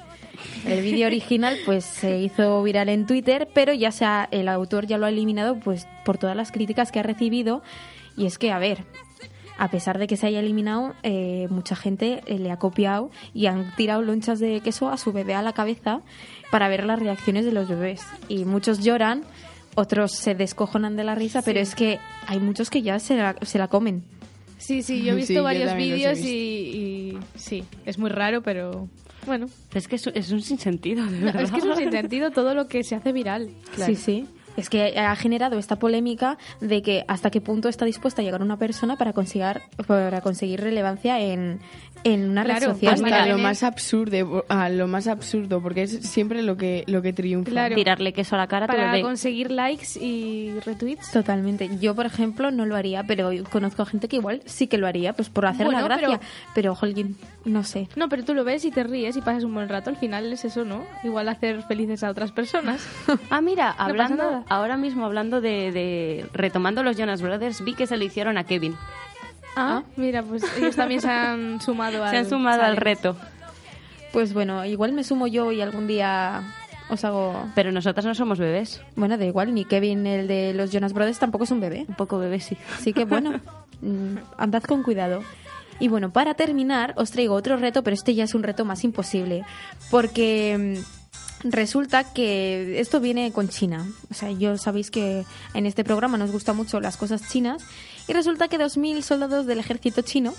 [0.66, 4.98] El vídeo original pues se hizo viral en Twitter, pero ya sea el autor ya
[4.98, 7.62] lo ha eliminado pues por todas las críticas que ha recibido
[8.18, 8.84] y es que a ver,
[9.58, 13.46] a pesar de que se haya eliminado, eh, mucha gente eh, le ha copiado y
[13.46, 16.02] han tirado lonchas de queso a su bebé a la cabeza
[16.52, 18.02] para ver las reacciones de los bebés.
[18.28, 19.24] Y muchos lloran,
[19.76, 23.36] otros se descojonan de la risa, pero es que hay muchos que ya se la,
[23.42, 24.04] se la comen.
[24.58, 28.88] Sí, sí, yo he visto Sí, varios vídeos y, y sí, es muy raro, pero
[29.26, 29.48] bueno.
[29.74, 31.42] Es que es, es un sinsentido, de verdad.
[31.42, 33.50] Es que es un sentido todo lo que se hace viral.
[33.76, 34.28] Sí, sí.
[34.58, 38.42] Es que ha generado esta polémica de que hasta qué punto está dispuesta a llegar
[38.42, 41.60] una persona para conseguir, para conseguir relevancia en,
[42.06, 42.94] en una Claro, red social.
[42.94, 46.86] pues Hasta mira, lo más absurdo, a lo más absurdo, porque es siempre lo que
[46.88, 47.52] lo que triunfa.
[47.52, 47.76] Claro.
[47.76, 51.12] Tirarle queso a la cara Para conseguir likes y retweets.
[51.12, 51.70] Totalmente.
[51.82, 54.88] Yo, por ejemplo, no lo haría, pero conozco a gente que igual sí que lo
[54.88, 56.08] haría, pues por hacer la Bueno, gracia.
[56.08, 56.20] pero-
[56.54, 57.90] Pero, jolín, no sé.
[57.96, 59.90] No, pero tú lo ves y te ríes y pasas un buen rato.
[59.90, 60.86] Al final es eso, ¿no?
[61.04, 62.88] Igual hacer felices a otras personas.
[63.32, 64.44] Ah, mira, hablando, nada.
[64.48, 68.44] ahora mismo hablando de, de- retomando los Jonas Brothers, vi que se lo hicieron a
[68.44, 68.76] Kevin.
[69.56, 73.16] Ah, mira, pues ellos también se han sumado al Se han sumado al reto.
[74.12, 76.44] Pues bueno, igual me sumo yo y algún día
[76.90, 77.50] os hago...
[77.56, 78.82] Pero nosotras no somos bebés.
[78.96, 81.86] Bueno, da igual, ni Kevin, el de los Jonas Brothers, tampoco es un bebé.
[81.88, 82.58] Un poco bebés, sí.
[82.78, 83.42] Así que bueno,
[83.82, 85.22] mm, andad con cuidado.
[85.80, 88.84] Y bueno, para terminar, os traigo otro reto, pero este ya es un reto más
[88.84, 89.44] imposible.
[89.92, 90.78] Porque
[91.44, 93.86] mm, resulta que esto viene con China.
[94.10, 97.64] O sea, yo sabéis que en este programa nos gustan mucho las cosas chinas.
[98.08, 100.34] Y resulta que 2.000 soldados del ejército chino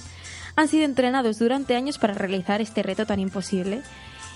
[0.57, 3.83] han sido entrenados durante años para realizar este reto tan imposible.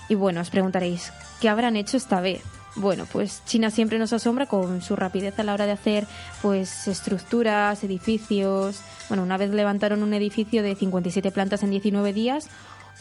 [0.09, 2.41] Y bueno, os preguntaréis, ¿qué habrán hecho esta vez?
[2.75, 6.07] Bueno, pues China siempre nos asombra con su rapidez a la hora de hacer
[6.41, 8.79] pues estructuras, edificios.
[9.09, 12.47] Bueno, una vez levantaron un edificio de 57 plantas en 19 días.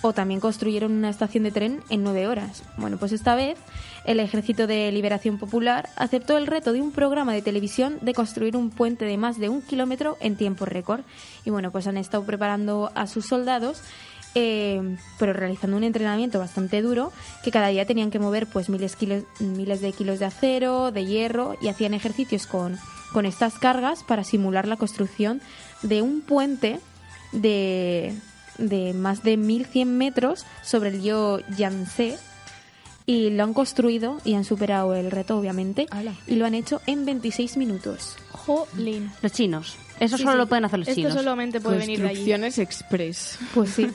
[0.03, 2.63] O también construyeron una estación de tren en nueve horas.
[2.77, 3.59] Bueno, pues esta vez
[4.05, 8.57] el Ejército de Liberación Popular aceptó el reto de un programa de televisión de construir
[8.57, 11.03] un puente de más de un kilómetro en tiempo récord.
[11.45, 13.83] Y bueno, pues han estado preparando a sus soldados
[14.37, 18.95] eh, pero realizando un entrenamiento bastante duro que cada día tenían que mover pues miles,
[18.95, 22.79] kilos, miles de kilos de acero, de hierro y hacían ejercicios con,
[23.13, 25.41] con estas cargas para simular la construcción
[25.83, 26.79] de un puente
[27.33, 28.15] de,
[28.59, 32.19] de más de 1100 metros sobre el río Yangtze
[33.07, 36.15] y lo han construido y han superado el reto obviamente Ala.
[36.27, 38.17] y lo han hecho en 26 minutos.
[38.33, 39.11] Jolín.
[39.23, 39.77] Los chinos.
[39.99, 40.39] Eso Sí, solo sí.
[40.39, 41.15] lo pueden hacer los Esto chinos.
[41.15, 42.17] solamente puede venir de allí.
[42.19, 43.39] Construcciones Express.
[43.55, 43.87] Pues sí.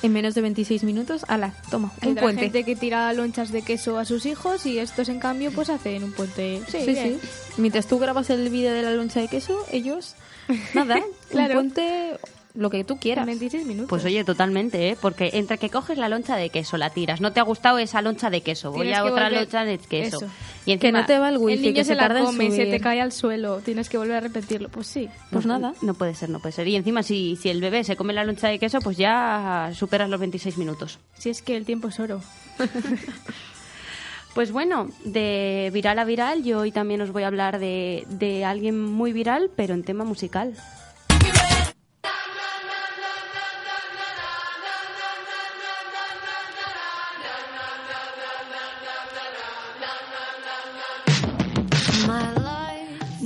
[0.00, 2.42] En menos de 26 minutos, ala, toma, un Tendrá puente.
[2.42, 6.04] gente que tira lonchas de queso a sus hijos y estos, en cambio, pues hacen
[6.04, 6.62] un puente.
[6.68, 7.18] Sí, Sí, sí.
[7.56, 10.14] Mientras tú grabas el vídeo de la loncha de queso, ellos,
[10.72, 11.58] nada, Claro.
[11.60, 12.16] un puente,
[12.54, 13.26] lo que tú En quieras.
[13.26, 13.88] 26 minutos.
[13.88, 14.96] Pues oye, totalmente, ¿eh?
[15.00, 18.02] Porque entre que coges la loncha de queso, la tiras, no te ha gustado esa
[18.02, 20.16] loncha de queso, voy Tienes a que otra loncha de queso.
[20.18, 20.26] Eso.
[20.66, 22.20] Y Que encima, no te va el el wifi, niño que se, se tarda la
[22.20, 24.68] en come, se te cae al suelo, tienes que volver a repetirlo.
[24.68, 25.08] Pues sí.
[25.30, 25.74] Pues no, nada.
[25.82, 26.68] No puede ser, no puede ser.
[26.68, 30.08] Y encima, si, si el bebé se come la loncha de queso, pues ya superas
[30.10, 30.98] los 26 minutos.
[31.18, 32.20] Si es que el tiempo es oro.
[34.34, 38.44] Pues bueno, de viral a viral, yo hoy también os voy a hablar de, de
[38.44, 40.54] alguien muy viral, pero en tema musical.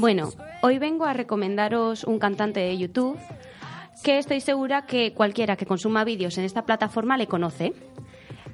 [0.02, 0.30] Bueno,
[0.62, 3.16] hoy vengo a recomendaros un cantante de YouTube
[4.02, 7.72] que estoy segura que cualquiera que consuma vídeos en esta plataforma le conoce.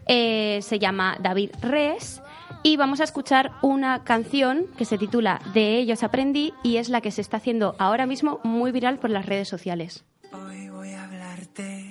[0.06, 2.20] Eh, se llama David Res
[2.62, 7.00] y vamos a escuchar una canción que se titula De ellos aprendí y es la
[7.00, 10.04] que se está haciendo ahora mismo muy viral por las redes sociales.
[10.30, 11.87] Hoy voy a hablarte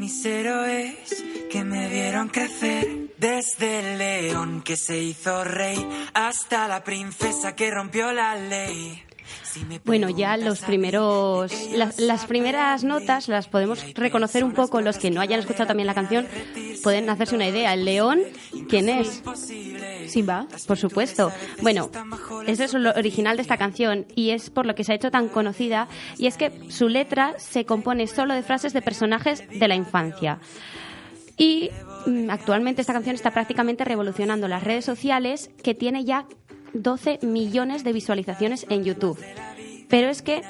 [0.00, 3.10] mis héroes que me vieron crecer.
[3.18, 9.02] Desde el león que se hizo rey hasta la princesa que rompió la ley.
[9.44, 11.52] Si Bueno, ya los primeros,
[11.98, 14.80] las primeras notas las podemos reconocer un poco.
[14.80, 16.26] Los que no hayan escuchado también la canción
[16.82, 17.74] pueden hacerse una idea.
[17.74, 18.20] El león,
[18.70, 19.22] ¿quién es?
[20.10, 20.46] Simba.
[20.66, 21.32] Por supuesto.
[21.62, 21.90] Bueno,
[22.46, 25.10] ese es lo original de esta canción y es por lo que se ha hecho
[25.10, 29.68] tan conocida y es que su letra se compone solo de frases de personajes de
[29.68, 30.40] la infancia.
[31.36, 31.70] Y
[32.06, 36.26] mm, actualmente esta canción está prácticamente revolucionando las redes sociales que tiene ya
[36.74, 39.18] 12 millones de visualizaciones en YouTube.
[39.88, 40.42] Pero es que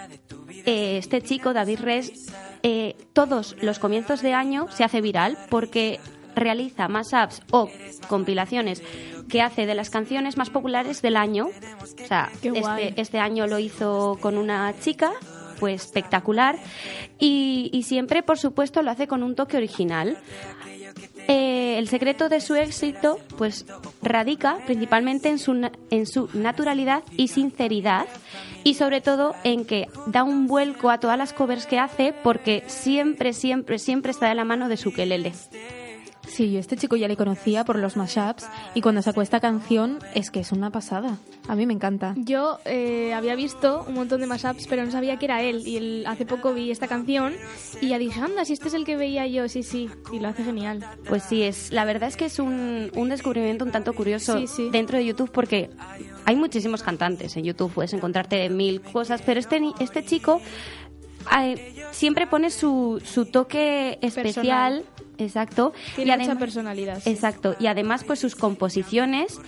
[0.66, 6.00] eh, este chico, David Res, eh, todos los comienzos de año se hace viral porque
[6.34, 7.68] realiza más apps o
[8.08, 8.82] compilaciones
[9.30, 11.48] que hace de las canciones más populares del año.
[11.82, 15.12] O sea, este, este año lo hizo con una chica,
[15.56, 16.58] fue espectacular.
[17.18, 20.18] Y, y siempre, por supuesto, lo hace con un toque original.
[21.28, 23.66] Eh, el secreto de su éxito, pues,
[24.02, 28.06] radica principalmente en su, en su naturalidad y sinceridad
[28.64, 32.64] y sobre todo en que da un vuelco a todas las covers que hace porque
[32.66, 35.32] siempre, siempre, siempre está de la mano de su quelele.
[36.30, 39.98] Sí, yo este chico ya le conocía por los mashups y cuando sacó esta canción
[40.14, 41.18] es que es una pasada.
[41.48, 42.14] A mí me encanta.
[42.16, 45.66] Yo eh, había visto un montón de mashups, pero no sabía que era él.
[45.66, 47.34] Y el- hace poco vi esta canción
[47.80, 49.90] y ya dije, anda, si este es el que veía yo, sí, sí.
[50.12, 50.84] Y lo hace genial.
[51.08, 54.46] Pues sí, es, la verdad es que es un, un descubrimiento un tanto curioso Sí,
[54.46, 54.68] sí.
[54.70, 55.70] dentro de YouTube porque
[56.26, 60.40] hay muchísimos cantantes en YouTube, puedes encontrarte mil cosas, pero este, este chico
[61.38, 64.84] eh, siempre pone su, su toque especial,
[65.20, 65.72] exacto.
[65.96, 67.00] Tiene mucha adem- personalidad.
[67.02, 67.10] sí.
[67.10, 69.38] Exacto, y además pues sus composiciones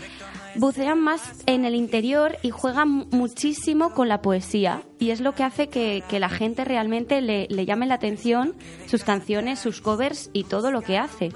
[0.54, 5.44] bucean más en el interior y juegan muchísimo con la poesía y es lo que
[5.44, 8.54] hace que, que la gente realmente le, le llame la atención
[8.87, 11.30] sus canciones, sus covers y todo lo que hace.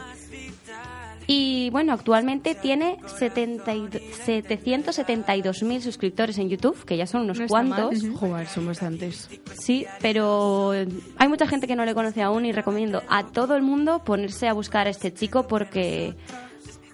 [1.29, 3.89] Y bueno, actualmente tiene 70 y-
[4.27, 7.95] 772.000 suscriptores en YouTube, que ya son unos No cuantos.
[8.15, 9.29] Joder, son bastantes.
[9.59, 10.71] Sí, pero
[11.17, 14.49] hay mucha gente que no le conoce aún y recomiendo a todo el mundo ponerse
[14.49, 16.15] a buscar a este chico porque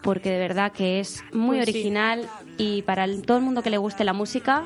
[0.03, 1.71] porque de verdad que es muy Pues sí.
[1.75, 4.65] original y para el- todo el mundo que le guste la música,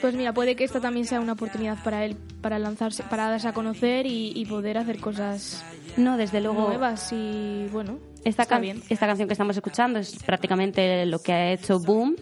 [0.00, 3.48] Pues mira, puede que esta también sea una oportunidad para él, para lanzarse, para darse
[3.48, 5.62] a conocer y, y poder hacer cosas
[5.96, 8.82] no, desde luego nuevas y bueno, esta, está can- bien.
[8.88, 12.16] esta canción que estamos escuchando es prácticamente lo que ha hecho Boom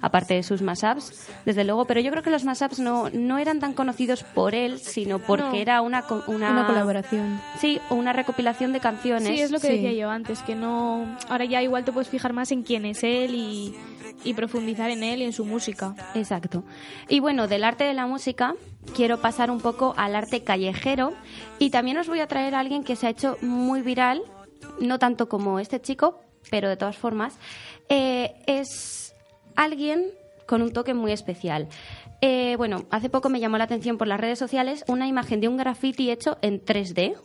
[0.00, 1.84] aparte de sus mashups, desde luego.
[1.84, 5.44] Pero yo creo que los mashups no, no eran tan conocidos por él, sino porque
[5.44, 5.54] No.
[5.54, 7.40] era una, una, Una colaboración.
[7.60, 9.28] Sí, o una recopilación de canciones.
[9.28, 9.72] Sí, es lo que Sí.
[9.74, 11.06] decía yo antes, que no...
[11.28, 13.76] Ahora ya igual te puedes fijar más en quién es él y,
[14.24, 15.94] y profundizar en él y en su música.
[16.14, 16.64] Exacto.
[17.08, 18.54] Y bueno, del arte de la música
[18.94, 21.12] quiero pasar un poco al arte callejero
[21.58, 24.22] y también os voy a traer a alguien que se ha hecho muy viral,
[24.80, 26.20] no tanto como este chico,
[26.50, 27.38] pero de todas formas,
[27.88, 29.14] eh, es
[29.56, 30.04] alguien
[30.46, 31.68] con un toque muy especial.
[32.20, 35.48] Eh, bueno, hace poco me llamó la atención por las redes sociales una imagen de
[35.48, 37.16] un graffiti hecho en 3D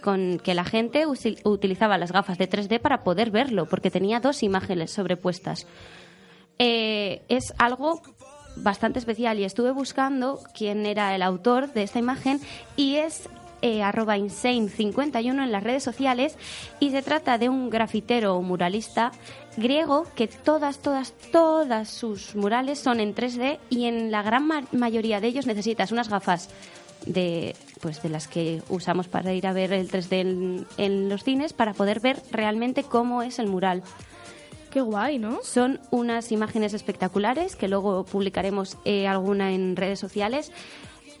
[0.00, 4.42] con que la gente utilizaba las gafas de 3D para poder verlo, porque tenía dos
[4.42, 5.66] imágenes sobrepuestas
[6.60, 8.02] eh, es algo
[8.56, 12.38] bastante especial y estuve buscando quién era el autor de esta imagen
[12.76, 13.28] y es
[13.62, 16.36] eh, arroba insane51 en las redes sociales
[16.80, 19.12] y se trata de un grafitero o muralista
[19.56, 24.64] griego que todas, todas, todas sus murales son en 3D y en la gran ma-
[24.72, 26.50] mayoría de ellos necesitas unas gafas
[27.06, 31.24] de pues de las que usamos para ir a ver el 3D en, en los
[31.24, 33.82] cines para poder ver realmente cómo es el mural.
[34.70, 35.42] Qué guay, ¿no?
[35.42, 40.52] Son unas imágenes espectaculares que luego publicaremos eh, alguna en redes sociales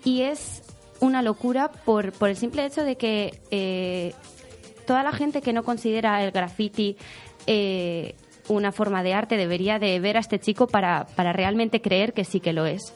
[0.04, 0.62] y es
[1.00, 4.14] una locura por, por el simple hecho de que eh,
[4.86, 6.96] toda la gente que no considera el graffiti
[7.48, 8.14] eh,
[8.46, 12.24] una forma de arte debería de ver a este chico para, para realmente creer que
[12.24, 12.92] sí que lo es.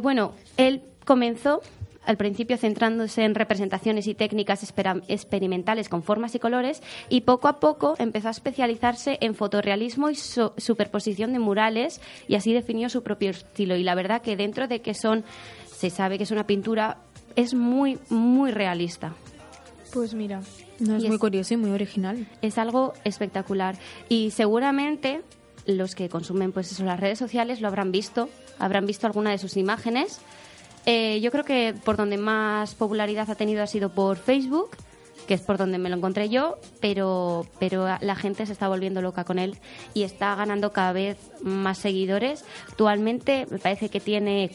[0.00, 1.60] Bueno, él comenzó
[2.08, 4.64] al principio centrándose en representaciones y técnicas
[5.08, 10.14] experimentales con formas y colores y poco a poco empezó a especializarse en fotorrealismo y
[10.16, 13.76] su- superposición de murales y así definió su propio estilo.
[13.76, 15.22] Y la verdad que dentro de que son,
[15.70, 16.96] se sabe que es una pintura,
[17.36, 19.12] es muy, muy realista.
[19.92, 20.40] Pues mira,
[20.80, 22.26] No, es Y muy es- curioso y muy original.
[22.40, 23.76] es algo espectacular
[24.08, 25.22] y seguramente
[25.66, 29.38] los que consumen pues eso las redes sociales lo habrán visto habrán visto alguna de
[29.38, 30.20] sus imágenes
[30.86, 34.70] Eh, yo creo que por donde más popularidad ha tenido ha sido por Facebook
[35.26, 39.02] que es por donde me lo encontré yo pero pero la gente se está volviendo
[39.02, 39.58] loca con él
[39.92, 42.44] y está ganando cada vez más seguidores.
[42.68, 44.50] Actualmente me parece que tiene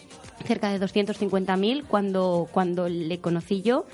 [0.46, 3.86] cerca de 250.000 cuando cuando le conocí yo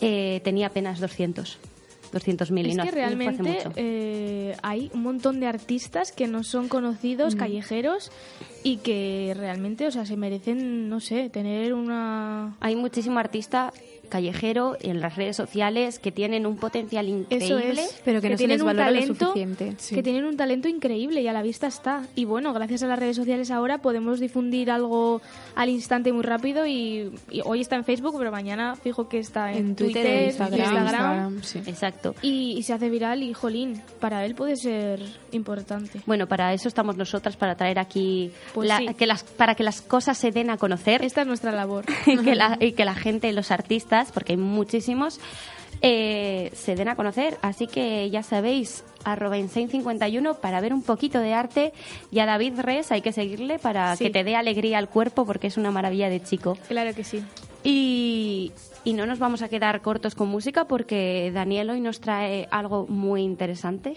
[0.00, 1.58] eh, tenía apenas 200
[2.14, 3.72] 200.000 y no que no fue hace realmente mucho.
[3.76, 8.10] eh, hay un montón de artistas que no son conocidos, callejeros,
[8.62, 12.56] y que realmente, o sea, se merecen, no sé, tener una...
[12.60, 13.72] Hay muchísimo artista
[14.08, 17.82] callejero en las redes sociales que tienen un potencial Eso increíble.
[17.82, 19.94] es, pero que no se tienen les un valora lo talento, suficiente, sí.
[19.94, 22.06] que tienen un talento increíble y a la vista está.
[22.14, 25.20] Y bueno, gracias a las redes sociales ahora podemos difundir algo
[25.54, 29.52] al instante muy rápido y, y hoy está en Facebook, pero mañana fijo que está
[29.52, 31.58] en, En Twitter, Twitter, en Instagram, Instagram, sí.
[31.66, 32.14] Exacto.
[32.22, 35.00] y, y se hace viral y jolín, para él puede ser
[35.32, 36.00] importante.
[36.06, 38.86] Bueno, para eso estamos nosotras, para traer aquí, Pues la- sí.
[38.96, 41.84] que las, para que las cosas se den a conocer Esta es nuestra labor.
[42.04, 43.74] que la, y que la gente, los artistas,
[44.12, 45.20] porque hay muchísimos,
[45.82, 47.36] eh, se den a conocer.
[47.42, 51.72] Así que ya sabéis, arroba insane51 para ver un poquito de arte.
[52.10, 54.04] Y a David Res hay que seguirle para Sí.
[54.04, 56.56] que te dé alegría al cuerpo porque es una maravilla de chico.
[56.68, 57.22] Claro que sí.
[57.62, 58.52] Y,
[58.84, 62.86] y no nos vamos a quedar cortos con música porque Daniel hoy nos trae algo
[62.88, 63.94] muy interesante.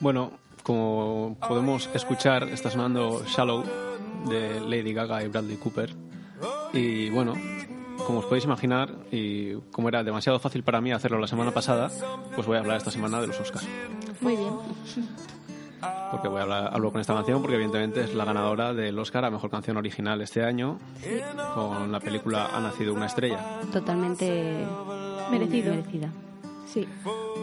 [0.00, 0.32] Bueno,
[0.64, 3.62] como podemos escuchar, está sonando Shallow
[4.28, 5.94] de Lady Gaga y Bradley Cooper.
[6.72, 7.34] Y bueno,
[8.04, 11.88] como os podéis imaginar, y como era demasiado fácil para mí hacerlo la semana pasada,
[12.34, 13.68] pues voy a hablar esta semana de los Oscars.
[14.20, 14.52] Muy bien.
[16.10, 19.24] Porque voy a hablar, hablo con esta canción porque evidentemente es la ganadora del Oscar
[19.24, 20.80] a Mejor Canción Original este año
[21.54, 23.60] con la película Ha nacido una estrella.
[23.72, 24.66] Totalmente
[25.30, 25.70] Merecido.
[25.70, 26.10] merecida.
[26.72, 26.88] Sí.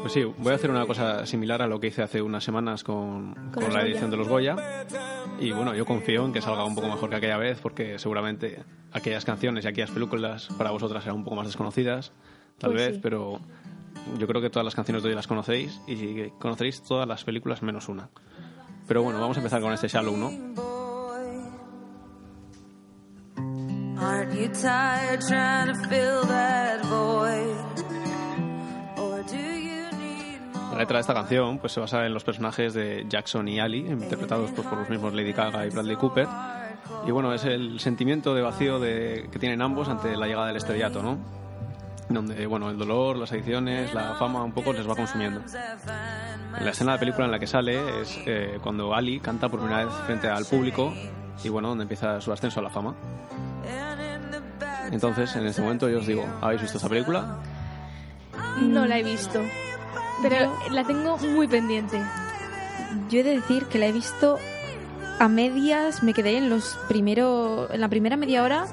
[0.01, 2.83] Pues sí, voy a hacer una cosa similar a lo que hice hace unas semanas
[2.83, 3.91] con, con los la Goya.
[3.91, 4.55] edición de los Goya.
[5.39, 8.63] Y bueno, yo confío en que salga un poco mejor que aquella vez, porque seguramente
[8.91, 12.11] aquellas canciones y aquellas películas para vosotras serán un poco más desconocidas,
[12.57, 12.99] tal Pues vez, sí.
[13.03, 13.39] pero
[14.17, 17.61] yo creo que todas las canciones de hoy las conocéis y conoceréis todas las películas
[17.61, 18.09] menos una.
[18.87, 20.31] Pero bueno, vamos a empezar con este Shallow, ¿no?
[24.01, 27.38] Aren't you tired trying to fill that void?
[30.79, 34.51] Letra de esta canción pues, se basa en los personajes de Jackson y Ali, interpretados
[34.51, 36.27] pues, por los mismos Lady Gaga y Bradley Cooper.
[37.05, 40.57] Y bueno, es el sentimiento de vacío de, que tienen ambos ante la llegada del
[40.57, 41.17] estrellato, ¿no?
[42.09, 45.41] donde bueno, el dolor, las adicciones, la fama un poco les va consumiendo.
[46.59, 49.59] La escena de la película en la que sale es eh, cuando Ali canta por
[49.59, 50.91] primera vez frente al público
[51.43, 52.95] y bueno, donde empieza su ascenso a la fama.
[54.91, 57.37] Entonces, en este momento yo os digo, ¿habéis visto esta película?
[58.59, 59.39] No la he visto.
[60.21, 62.01] Pero la tengo muy pendiente.
[63.09, 64.37] Yo he de decir que la he visto
[65.19, 68.67] a medias, me quedé en los primero, en la primera media hora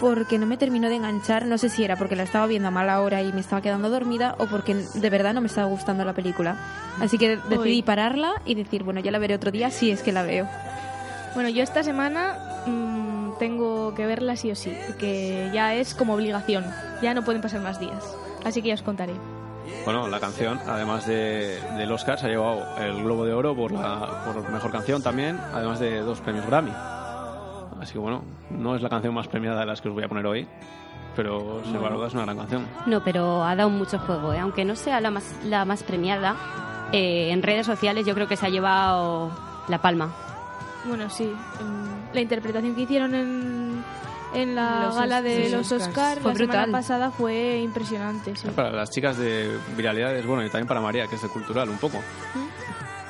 [0.00, 2.70] porque no me terminó de enganchar, no sé si era porque la estaba viendo a
[2.70, 6.04] mala hora y me estaba quedando dormida o porque de verdad no me estaba gustando
[6.04, 6.56] la película.
[7.00, 7.82] Así que decidí Uy.
[7.82, 10.48] pararla y decir, bueno, ya la veré otro día si es que la veo.
[11.34, 16.14] Bueno, yo esta semana mm, tengo que verla sí o sí, porque ya es como
[16.14, 16.64] obligación.
[17.02, 18.02] Ya no pueden pasar más días.
[18.42, 19.12] Así que ya os contaré.
[19.84, 23.72] Bueno, la canción, además de, del Oscar, se ha llevado el Globo de Oro por,
[23.72, 26.72] la, por Mejor Canción también, además de dos premios Grammy.
[27.80, 30.08] Así que bueno, no es la canción más premiada de las que os voy a
[30.08, 30.46] poner hoy,
[31.16, 32.66] pero sin embargo es una gran canción.
[32.86, 34.38] No, pero ha dado mucho juego, ¿eh?
[34.38, 36.36] aunque no sea la más, la más premiada.
[36.92, 39.30] eh, en redes sociales yo creo que se ha llevado
[39.68, 40.10] la palma.
[40.84, 41.24] Bueno, sí.
[41.24, 43.84] mm, La interpretación que hicieron en,
[44.34, 45.88] en la Los gala de los Oscars.
[45.88, 48.34] Oscars Fue la semana pasada fue impresionante.
[48.36, 48.48] sí.
[48.54, 51.78] Para las chicas de viralidades, bueno, y también para María, que es de cultural, un
[51.78, 51.98] poco.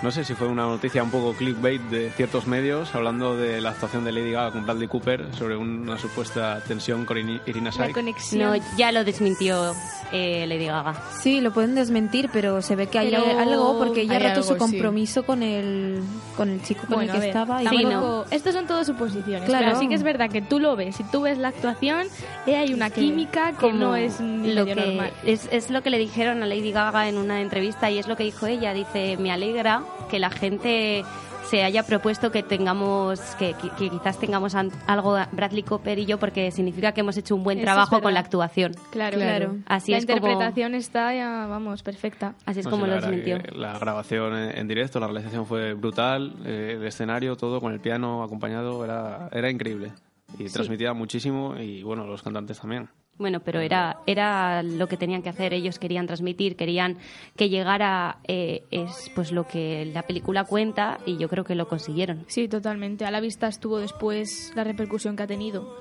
[0.02, 3.70] No sé si fue una noticia un poco clickbait de ciertos medios hablando de la
[3.70, 7.94] actuación de Lady Gaga con Bradley Cooper sobre una supuesta tensión con Irina Shayk.
[8.32, 9.74] No, ya lo desmintió
[10.10, 10.94] eh, Lady Gaga.
[11.20, 14.54] Sí, lo pueden desmentir, pero se ve que hay Pero algo porque ella roto su
[14.54, 14.72] algo, sí.
[14.72, 16.00] compromiso con el
[16.34, 17.62] con el chico con Bueno, el que ver, estaba.
[17.62, 18.24] y Sí, no.
[18.30, 19.44] Estos son todos suposiciones.
[19.46, 19.66] Claro.
[19.66, 20.96] Pero sí que es verdad que tú lo ves.
[20.96, 22.06] Si tú ves la actuación,
[22.46, 25.12] eh, hay una química que no es ni lo que normal.
[25.24, 28.16] es, es lo que le dijeron a Lady Gaga en una entrevista y es lo
[28.16, 28.72] que dijo ella.
[28.72, 31.04] Dice, me alegra que la gente
[31.48, 36.18] se haya propuesto que tengamos, que, que- que quizás tengamos algo Bradley Cooper y yo
[36.18, 38.72] porque significa que hemos hecho un buen Eso trabajo con la actuación.
[38.90, 39.56] Claro, Claro.
[39.66, 42.34] Así la es como- interpretación está, ya, vamos, perfecta.
[42.46, 43.38] Así es No como la lo desmintió.
[43.52, 47.80] La grabación en, en directo, la realización fue brutal, eh, el escenario, todo con el
[47.80, 49.90] piano acompañado, era, era increíble.
[50.38, 52.88] Y transmitía muchísimo y bueno, los cantantes también.
[53.18, 55.52] Bueno, pero era, era lo que tenían que hacer.
[55.52, 56.96] Ellos querían transmitir, querían
[57.36, 61.68] que llegara eh, es pues lo que la película cuenta y yo creo que lo
[61.68, 62.24] consiguieron.
[62.28, 63.04] Sí, totalmente.
[63.04, 65.76] A la vista estuvo después la repercusión que ha tenido.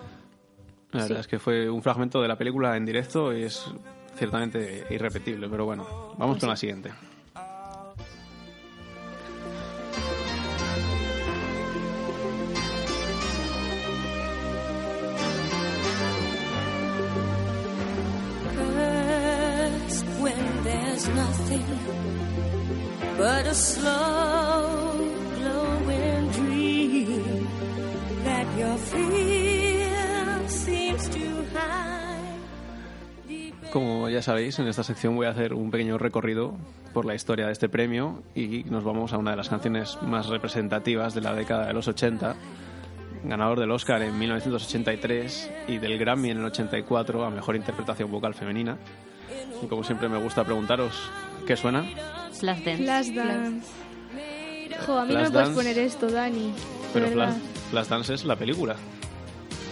[0.91, 1.21] La verdad Sí.
[1.21, 3.71] es que fue un fragmento de la película en directo y es
[4.15, 5.85] ciertamente irrepetible, pero bueno,
[6.17, 6.91] vamos Pues con la siguiente.
[23.17, 24.97] But a slow
[25.37, 27.47] glowing dream
[28.23, 31.19] that your fear seems to
[31.53, 32.19] hide
[33.71, 36.57] Como ya sabéis, en esta sección voy a hacer un pequeño recorrido
[36.93, 40.27] por la historia de este premio y nos vamos a una de las canciones más
[40.27, 42.35] representativas de la década de los 80,
[43.23, 48.33] ganador del Oscar en 1983 y del Grammy en el 84 a Mejor Interpretación Vocal
[48.33, 48.77] Femenina.
[49.63, 50.93] Y como siempre me gusta preguntaros,
[51.45, 51.83] ¿qué suena?
[52.39, 52.83] Flashdance.
[52.83, 53.67] Flashdance.
[54.85, 56.53] Jo, a mí no me puedes poner esto, Dani.
[56.93, 57.07] Pero.
[57.07, 57.33] Flash,
[57.71, 58.75] Flashdance es la película.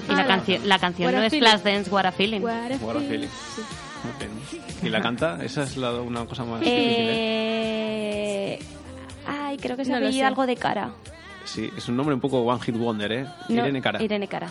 [0.09, 1.47] Y la, Ah, canción la canción What no es Feeling.
[1.49, 2.41] Flashdance, What a Feeling.
[2.41, 3.27] What a What a feeling.
[3.27, 3.29] feeling.
[4.03, 4.31] Muy bien.
[4.83, 5.43] ¿Y la canta?
[5.43, 6.81] Esa es la- una cosa más difícil.
[6.81, 8.53] ¿eh?
[8.53, 8.59] Eh...
[9.27, 10.07] Ay, creo que se No lo sé.
[10.07, 10.91] apellida algo de cara.
[11.45, 13.25] Sí, es un nombre un poco One Hit Wonder, ¿eh?
[13.49, 14.01] No, Irene Cara.
[14.03, 14.49] Irene Cara.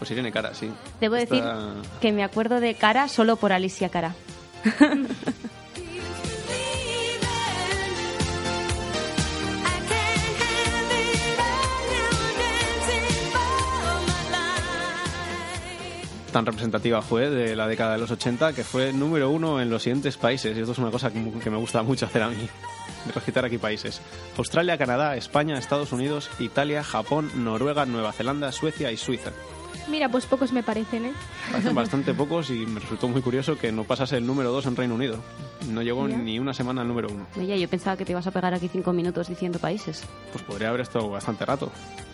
[0.00, 0.68] Pues Irene Cara, sí.
[1.00, 4.14] Debo Esta- decir que me acuerdo de Cara solo por Alicia Cara.
[16.32, 19.82] Tan representativa fue de la década de los 80 que fue número uno en los
[19.82, 20.56] siguientes países.
[20.56, 22.48] Y esto es una cosa que, que me gusta mucho hacer a mí.
[23.06, 24.00] De recitar aquí países.
[24.36, 29.32] Australia, Canadá, España, Estados Unidos, Italia, Japón, Noruega, Nueva Zelanda, Suecia y Suiza.
[29.90, 31.12] Mira, pues pocos me parecen, ¿eh?
[31.50, 34.76] Parecen bastante pocos y me resultó muy curioso que no pasase el número dos en
[34.76, 35.18] Reino Unido.
[35.68, 36.16] No llegó Ya.
[36.16, 37.26] ni una semana al número uno.
[37.36, 40.04] Oye, yo pensaba que te ibas a pegar aquí cinco minutos diciendo países.
[40.32, 41.70] Pues podría haber estado bastante rato.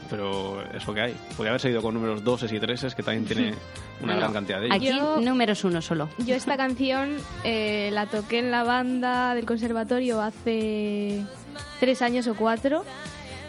[0.08, 1.16] Pero es lo que hay.
[1.36, 3.54] Podría haber seguido con números doses y treses, que también tiene
[4.02, 4.76] una No, gran cantidad de ellos.
[4.76, 6.08] Aquí Yo- números uno solo.
[6.18, 11.24] Yo esta canción eh, la toqué en la banda del conservatorio hace
[11.80, 12.84] tres años o cuatro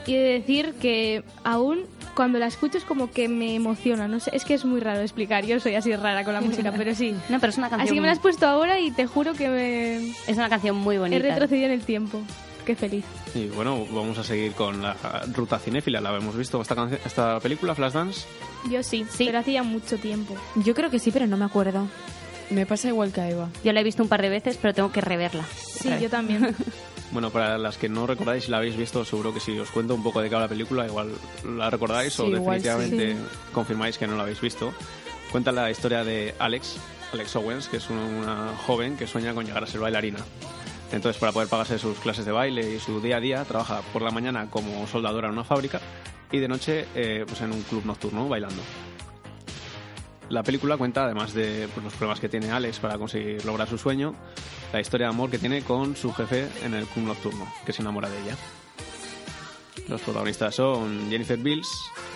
[0.08, 1.82] y he de decir que aún
[2.18, 4.07] cuando la escucho es como que me emociona.
[4.07, 5.45] No sé, es que es muy raro de explicar.
[5.45, 7.11] Yo soy así rara con la música, pero sí.
[7.30, 7.88] No, pero es una canción.
[7.88, 9.97] Así que me la has puesto ahora y te juro que me
[10.28, 11.24] Es una canción muy he bonita.
[11.24, 12.20] retrocedido en el tiempo.
[12.65, 13.05] Qué feliz.
[13.36, 14.95] Y bueno, vamos a seguir con la
[15.34, 16.01] ruta cinéfila.
[16.01, 18.26] La hemos visto esta, esta película, Flashdance.
[18.70, 19.26] Yo sí, Sí.
[19.28, 20.36] pero hacía mucho tiempo.
[20.55, 21.88] Yo creo que sí, pero no me acuerdo.
[22.49, 23.49] Me pasa igual que a Eva.
[23.63, 25.45] Yo la he visto un par de veces, pero tengo que reverla.
[25.55, 26.55] Sí, yo también.
[27.12, 29.95] Bueno, para las que no recordáis, si la habéis visto, seguro que si os cuento
[29.95, 31.12] un poco de qué va la película, igual
[31.55, 33.20] la recordáis o Sí, definitivamente sí.
[33.53, 34.74] confirmáis que no la habéis visto.
[35.32, 36.78] Cuenta la historia de Alex,
[37.14, 40.20] Alex Owens, que es una joven que sueña con llegar a ser bailarina.
[40.91, 44.01] Entonces, para poder pagarse sus clases de baile y su día a día, trabaja por
[44.01, 45.80] la mañana como soldadora en una fábrica
[46.32, 48.62] y de noche eh, pues en un club nocturno bailando.
[50.30, 53.78] La película cuenta, además de pues, los problemas que tiene Alex para conseguir lograr su
[53.78, 54.14] sueño,
[54.74, 57.82] la historia de amor que tiene con su jefe en el club nocturno, que se
[57.82, 58.36] enamora de ella.
[59.88, 61.70] Los protagonistas son Jennifer Bills,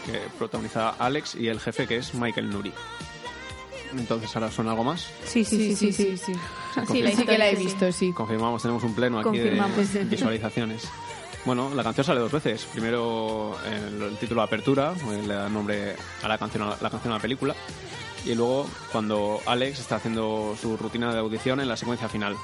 [0.05, 2.73] que protagoniza a Alex, y el jefe, que es Michael Nuri.
[3.97, 5.07] Entonces, ¿ahora suena algo más?
[5.25, 5.93] Sí, sí, sí, sí.
[5.93, 6.33] sí, sí.
[6.91, 8.11] Sí, la Sí que la he visto, sí.
[8.13, 9.93] Confirmamos, tenemos un pleno aquí de Confirmamos.
[10.09, 10.89] visualizaciones.
[11.45, 12.65] Bueno, la canción sale dos veces.
[12.71, 16.89] Primero el, el título de apertura, eh, le da nombre a la canción, a la
[16.89, 17.55] canción a la película.
[18.25, 22.35] Y luego cuando Alex está haciendo su rutina de audición en la secuencia final.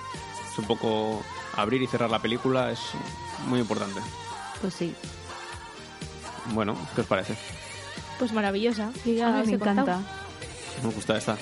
[0.52, 1.22] Es un poco
[1.56, 2.80] abrir y cerrar la película, es
[3.48, 4.00] muy importante.
[4.62, 4.96] Pues sí.
[6.54, 7.36] Bueno, ¿qué os parece?
[8.18, 8.92] Pues maravillosa.
[9.06, 9.82] Yo ya A mí os me contado.
[9.82, 10.12] encanta.
[10.84, 11.38] Me gusta esta.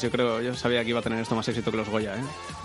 [0.00, 2.20] Yo creo, yo sabía que iba a tener esto más éxito que los Goya, ¿eh?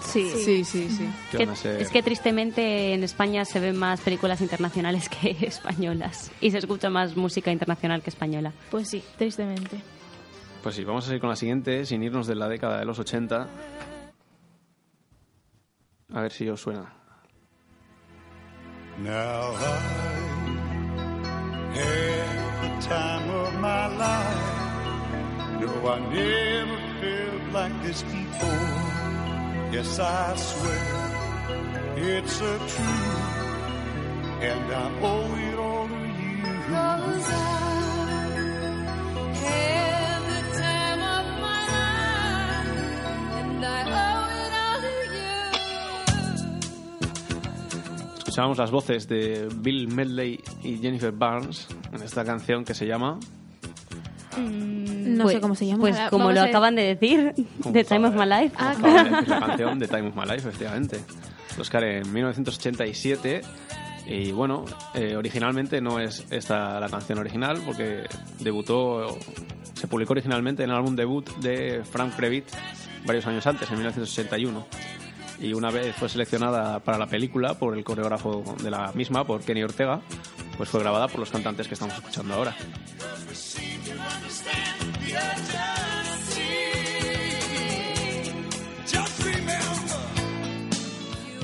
[0.05, 0.31] Sí.
[0.41, 1.09] Sí, sí, sí.
[1.37, 6.51] Que ser- Es que tristemente en España se ven más películas internacionales que españolas y
[6.51, 8.53] se escucha más música internacional que española.
[8.71, 9.81] Pues sí, tristemente.
[10.61, 12.99] Pues sí, vamos a seguir con la siguiente, sin irnos de la década de los
[12.99, 13.47] 80.
[16.13, 16.93] A ver si os suena.
[18.97, 19.79] Now I
[21.73, 24.59] had the time of my life.
[25.61, 28.69] No, I never felt like this before.
[29.71, 31.09] Yes, I swear
[31.95, 33.19] it's a truth,
[34.41, 37.68] and I owe it all to you.
[48.29, 53.17] Escuchábamos las voces de Bill Medley y Jennifer Barnes en esta canción que se llama
[54.37, 55.79] No Pues- sé cómo se llama.
[55.79, 57.33] Pues Ahora como vamos lo acaban de decir,
[57.73, 58.55] The Time of My Life.
[58.59, 60.99] Ah, de decir la canción de Time of My Life, efectivamente.
[61.59, 63.41] Oscar en 1987.
[64.05, 64.63] Y bueno,
[64.93, 68.03] eh, originalmente no es esta la canción original porque
[68.41, 69.17] debutó,
[69.73, 72.45] se publicó originalmente en el álbum debut de Frank Previtt
[73.07, 74.67] varios años antes, en 1961.
[75.41, 79.41] Y una vez fue seleccionada para la película por el coreógrafo de la misma, por
[79.41, 80.01] Kenny Ortega,
[80.57, 82.55] pues fue grabada por los cantantes que estamos escuchando ahora.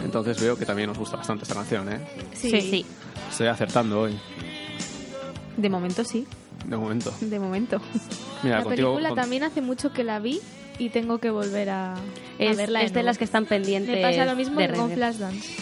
[0.04, 2.00] Entonces veo que también os gusta bastante esta canción, ¿eh?
[2.34, 2.86] Sí, sí.
[3.30, 4.18] Estoy acertando hoy,
[5.58, 6.26] De momento sí.
[6.66, 7.12] de momento.
[7.20, 7.82] De momento.
[8.43, 8.89] Mira, la contigo...
[8.89, 10.39] película con- también hace mucho que la vi
[10.80, 11.98] y tengo que volver a, a
[12.40, 12.82] Es, verla.
[12.84, 13.96] es de las que están pendientes.
[13.96, 14.92] Me pasa lo mismo de que con.
[14.92, 15.54] Flashdance.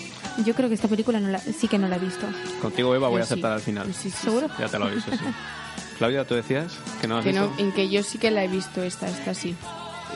[0.45, 2.25] Yo creo que esta película no la- sí que no la he visto.
[2.61, 3.33] Contigo, Eva, voy a Yo sí.
[3.33, 3.93] acertar al final.
[3.93, 4.47] Sí, sí, ¿Seguro?
[4.59, 5.17] Ya te lo aviso, sí.
[5.99, 7.51] Claudia, tú decías que no has Que visto.
[7.51, 9.55] no, en que yo sí que la he visto esta, esta sí.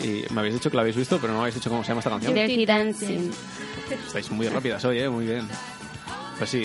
[0.03, 1.89] Y me habéis dicho que la habéis visto, pero no me habéis dicho cómo se
[1.89, 2.33] llama esta canción.
[2.33, 3.31] Dirty Dancing.
[4.07, 5.09] Estáis muy rápidas hoy, ¿eh?
[5.09, 5.47] Muy bien.
[6.39, 6.63] Pues sí,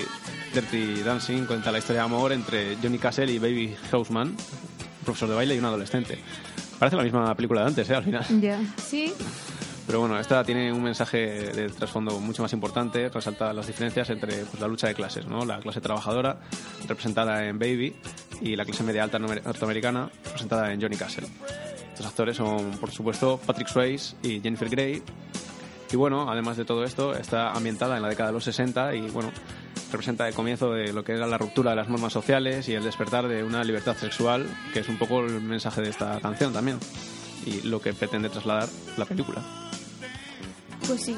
[0.54, 4.34] Dirty Dancing cuenta la historia de amor entre Johnny Castle y Baby Houseman, un
[5.04, 6.18] profesor de baile y un adolescente.
[6.82, 7.94] Parece la misma película de antes, ¿eh?
[7.94, 8.24] Al final.
[8.40, 8.60] Ya.
[8.76, 9.14] Sí,
[9.86, 11.16] Pero bueno, esta tiene un mensaje
[11.52, 15.44] de trasfondo mucho más importante, resalta las diferencias entre pues, la lucha de clases, ¿no?
[15.44, 16.40] La clase trabajadora,
[16.88, 17.94] representada en Baby,
[18.40, 21.28] y la clase media alta norteamericana, representada en Johnny Castle.
[21.92, 25.04] Estos actores son, por supuesto, Patrick Swayze y Jennifer Grey.
[25.92, 29.02] Y bueno, además de todo esto, está ambientada en la década de los 60 y
[29.02, 29.30] bueno,
[29.92, 32.82] representa el comienzo de lo que era la ruptura de las normas sociales y el
[32.82, 36.78] despertar de una libertad sexual, que es un poco el mensaje de esta canción también
[37.46, 39.42] y lo que pretende trasladar la película.
[40.86, 41.16] pues sí.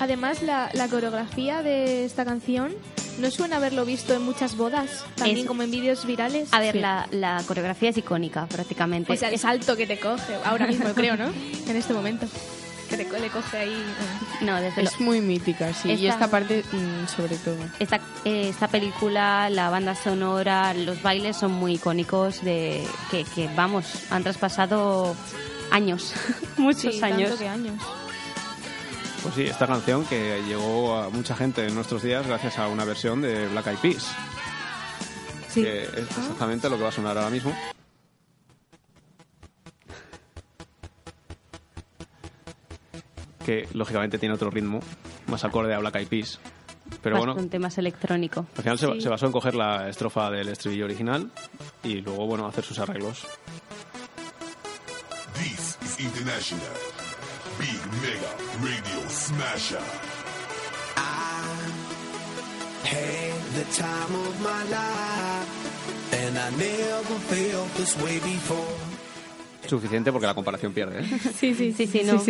[0.00, 2.72] Además, la, la coreografía de esta canción
[3.20, 6.48] no suena haberlo visto en muchas bodas, también Es- como en vídeos virales.
[6.52, 6.80] A ver, Sí.
[6.80, 9.12] la, la coreografía es icónica prácticamente.
[9.12, 11.26] O sea, el Es- salto que te coge, ahora mismo creo, ¿no?
[11.68, 12.26] En este momento.
[12.96, 13.84] Que le coge ahí.
[14.40, 14.52] bueno.
[14.54, 15.88] no, desde Es muy mítica, sí.
[15.90, 17.56] Y Esta- esta parte, mm, sobre todo.
[17.78, 23.48] esta, eh, esta película, la banda sonora, los bailes son muy icónicos de que, que,
[23.56, 25.14] vamos, han traspasado
[25.70, 26.12] años,
[26.56, 27.30] muchos Sí, años.
[27.30, 27.82] tanto que años.
[29.22, 32.84] Pues sí, esta canción que llegó a mucha gente en nuestros días gracias a una
[32.84, 34.06] versión de Black Eyed Peas,
[35.48, 35.62] Sí.
[35.62, 35.88] que es
[36.18, 37.56] exactamente lo que va a sonar ahora mismo.
[43.44, 44.80] Que lógicamente tiene otro ritmo,
[45.26, 46.38] más acorde a Black Eyed Peas.
[47.02, 48.46] Pero bueno, Bastante más electrónico.
[48.56, 49.00] al final se, Sí.
[49.02, 51.30] se basó en coger la estrofa del estribillo original
[51.82, 53.26] y luego, bueno, hacer sus arreglos.
[55.34, 56.66] This is International.
[57.58, 59.78] Big Mega Radio Smasher.
[62.84, 68.93] Had the time of my life, and I never felt this way before.
[69.66, 71.00] Suficiente porque la comparación pierde.
[71.00, 71.04] ¿eh?
[71.34, 72.20] Sí, sí, sí, sí, no.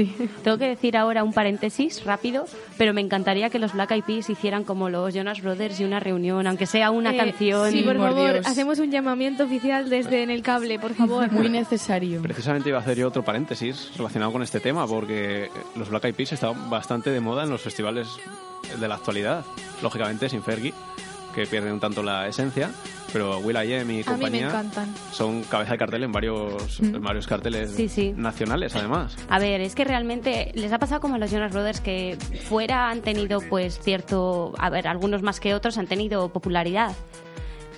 [0.42, 2.46] Tengo que decir ahora un paréntesis rápido,
[2.78, 6.00] pero me encantaría que los Black Eyed Peas hicieran como los Jonas Brothers y una
[6.00, 7.70] reunión, aunque sea una Eh, canción.
[7.70, 11.30] Sí, por favor, hacemos un llamamiento oficial desde en el cable, por favor.
[11.32, 12.22] Muy necesario.
[12.22, 16.14] Precisamente iba a hacer yo otro paréntesis relacionado con este tema, porque los Black Eyed
[16.14, 18.08] Peas están bastante de moda en los festivales
[18.80, 19.44] de la actualidad.
[19.82, 20.72] Lógicamente sin Fergie,
[21.34, 22.70] que pierde un tanto la esencia,
[23.14, 24.92] pero Will.i.am y A mí me compañía encantan.
[25.12, 28.12] son cabeza de cartel en varios, en varios carteles Sí, sí.
[28.16, 29.16] nacionales, además.
[29.30, 32.90] A ver, es que realmente les ha pasado como a los Jonas Brothers que fuera
[32.90, 36.92] han tenido pues cierto, a ver, algunos más que otros han tenido popularidad.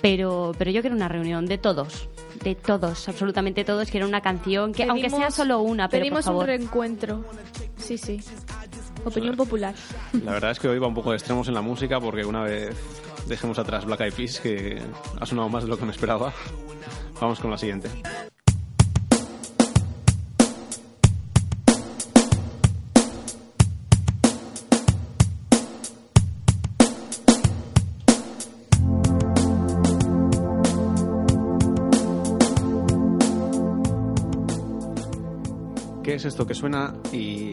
[0.01, 2.07] Pero, pero yo quiero una reunión de todos,
[2.43, 3.89] de todos, absolutamente todos.
[3.89, 6.41] Quiero una canción que, aunque sea solo una, pero por pedimos favor.
[6.43, 7.25] un reencuentro.
[7.77, 8.19] Sí, sí.
[9.05, 9.73] Opinión popular.
[10.23, 12.43] La verdad es que hoy va un poco de extremos en la música, porque una
[12.43, 12.75] vez
[13.27, 14.81] dejemos atrás Black Eyed Peas, que
[15.19, 16.33] ha sonado más de lo que me esperaba,
[17.21, 17.89] vamos con la siguiente.
[36.03, 37.51] ¿Qué es esto que suena y...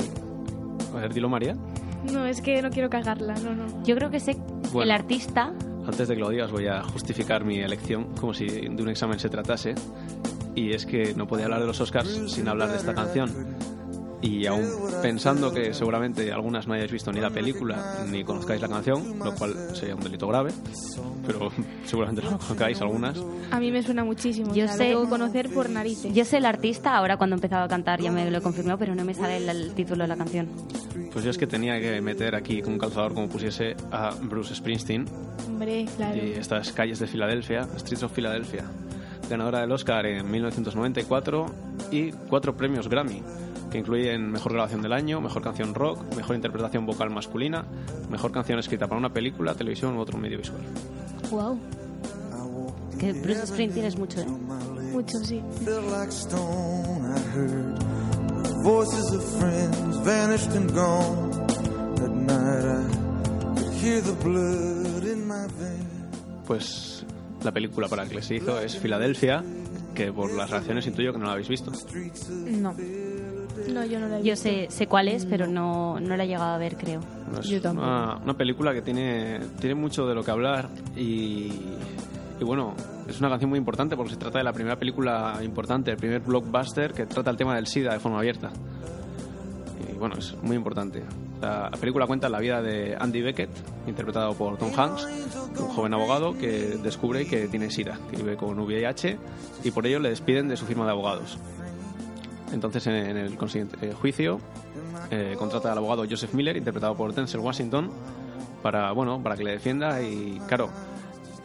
[1.05, 1.55] Ver, dilo María.
[2.11, 3.67] No, es que no quiero cagarla, no, no.
[3.85, 4.39] Yo creo que sé
[4.73, 4.85] Bueno.
[4.85, 5.53] el artista.
[5.87, 9.19] Antes de que lo digas voy a justificar mi elección como si de un examen
[9.19, 9.75] se tratase.
[10.55, 13.31] Y es que no podía hablar de los Oscars sin hablar de esta canción.
[14.27, 14.65] Y aún
[15.03, 19.35] pensando que seguramente algunas no hayáis visto ni la película ni conozcáis la canción, lo
[19.35, 20.51] cual sería un delito grave,
[21.27, 21.51] pero
[21.85, 23.19] seguramente lo conozcáis algunas.
[23.51, 24.55] A mí me suena muchísimo.
[24.55, 26.15] Yo o sea, sé- Lo conocer por narices.
[26.15, 28.79] Yo sé el artista, ahora cuando he empezado a cantar ya me lo he confirmado,
[28.79, 30.49] pero no me sale el, el título de la canción.
[31.13, 34.55] Pues yo es que tenía que meter aquí con un calzador como pusiese a Bruce
[34.55, 35.05] Springsteen
[35.47, 36.17] Hombre, claro.
[36.17, 38.65] y estas calles de Filadelfia, Streets of Philadelphia,
[39.29, 41.47] ganadora del Oscar en 1994
[41.93, 43.23] y cuatro premios Grammy,
[43.75, 47.65] que incluyen Mejor Grabación del Año, Mejor Canción Rock, Mejor Interpretación Vocal Masculina,
[48.09, 50.61] Mejor Canción Escrita para una película, televisión u otro medio visual.
[51.29, 51.59] Wow.
[52.93, 54.27] Es que Bruce Springsteen es mucho, ¿eh?
[54.93, 55.43] Mucho, sí.
[58.63, 61.33] Voices of friends vanished and gone.
[62.01, 66.47] At night I could hear the blood in my veins.
[66.47, 67.05] Pues
[67.43, 69.43] la película para la que se hizo es Filadelfia,
[69.97, 71.73] que por las reacciones intuyo que no la habéis visto.
[72.47, 72.73] No.
[73.73, 74.49] No, yo no la he Yo visto.
[74.49, 77.01] sé, sé cuál es, pero no, no la he llegado a ver, creo.
[77.33, 77.87] No, es Yo tampoco.
[77.87, 81.53] Una, una película que tiene, tiene mucho de lo que hablar y,
[82.41, 82.75] y bueno,
[83.09, 86.21] es una canción muy importante porque se trata de la primera película importante, el primer
[86.21, 88.51] blockbuster que trata el tema del SIDA de forma abierta.
[89.93, 91.03] Y bueno, es muy importante.
[91.41, 93.51] La, la película cuenta la vida de Andy Beckett,
[93.87, 95.07] interpretado por Tom Hanks,
[95.61, 99.19] un joven abogado que descubre que tiene SIDA, que vive con VIH
[99.65, 101.39] y por ello le despiden de su firma de abogados.
[102.55, 104.41] Entonces, en, el consiguiente eh, juicio,
[105.11, 107.91] eh, contrata al abogado Joseph Miller, interpretado por Denzel Washington,
[108.63, 110.01] para, bueno, para que le defienda.
[110.01, 110.71] Y claro,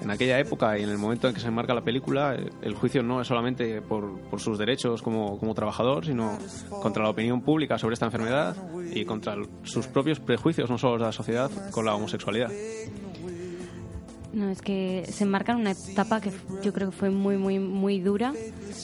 [0.01, 2.76] en aquella época y en el momento en que se enmarca la película, eh, el
[2.76, 6.38] juicio no es solamente por, por sus derechos como, como trabajador, sino
[6.82, 8.55] contra la opinión pública sobre esta enfermedad
[8.93, 12.51] y contra sus propios prejuicios, no solo de la sociedad, con la homosexualidad.
[14.39, 16.31] No, es que se enmarca en una etapa que
[16.63, 18.33] yo creo que fue muy, muy, muy dura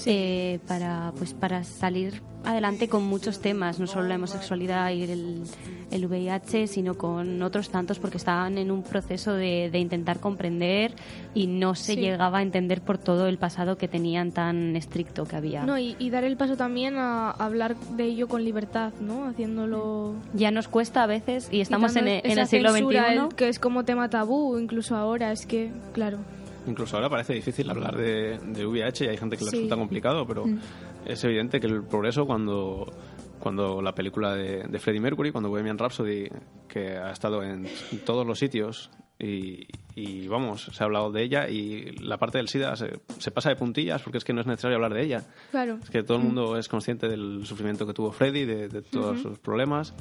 [0.05, 5.43] eh, para, pues, para salir adelante con muchos temas, no solo la homosexualidad y el,
[5.89, 10.93] el VIH, sino con otros tantos, porque estaban en un proceso de, de intentar comprender
[11.33, 12.01] y no se Sí.
[12.01, 15.63] llegaba a entender por todo el pasado que tenían tan estricto que había.
[15.65, 19.25] No, y, y dar el paso también a hablar de ello con libertad, ¿no?
[19.27, 20.13] Haciéndolo...
[20.35, 23.17] Ya nos cuesta a veces y estamos en, quitando el- en el siglo censura, XXI.
[23.29, 26.19] el- que es como tema tabú, incluso ahora, es que, claro.
[26.67, 29.55] Incluso ahora parece difícil hablar de, de VIH y hay gente que le Sí.
[29.57, 30.59] resulta complicado, pero Mm.
[31.05, 32.91] es evidente que el progreso cuando,
[33.39, 36.27] cuando la película de, de Freddie Mercury, cuando Bohemian Rhapsody,
[36.67, 37.67] que ha estado en
[38.03, 38.89] todos los sitios
[39.19, 43.29] y, y, vamos, se ha hablado de ella y la parte del SIDA se, se
[43.31, 45.23] pasa de puntillas porque es que no es necesario hablar de ella.
[45.51, 45.77] Claro.
[45.81, 49.21] Es que todo el mundo es consciente del sufrimiento que tuvo Freddy, de, de todos
[49.21, 49.93] sus problemas.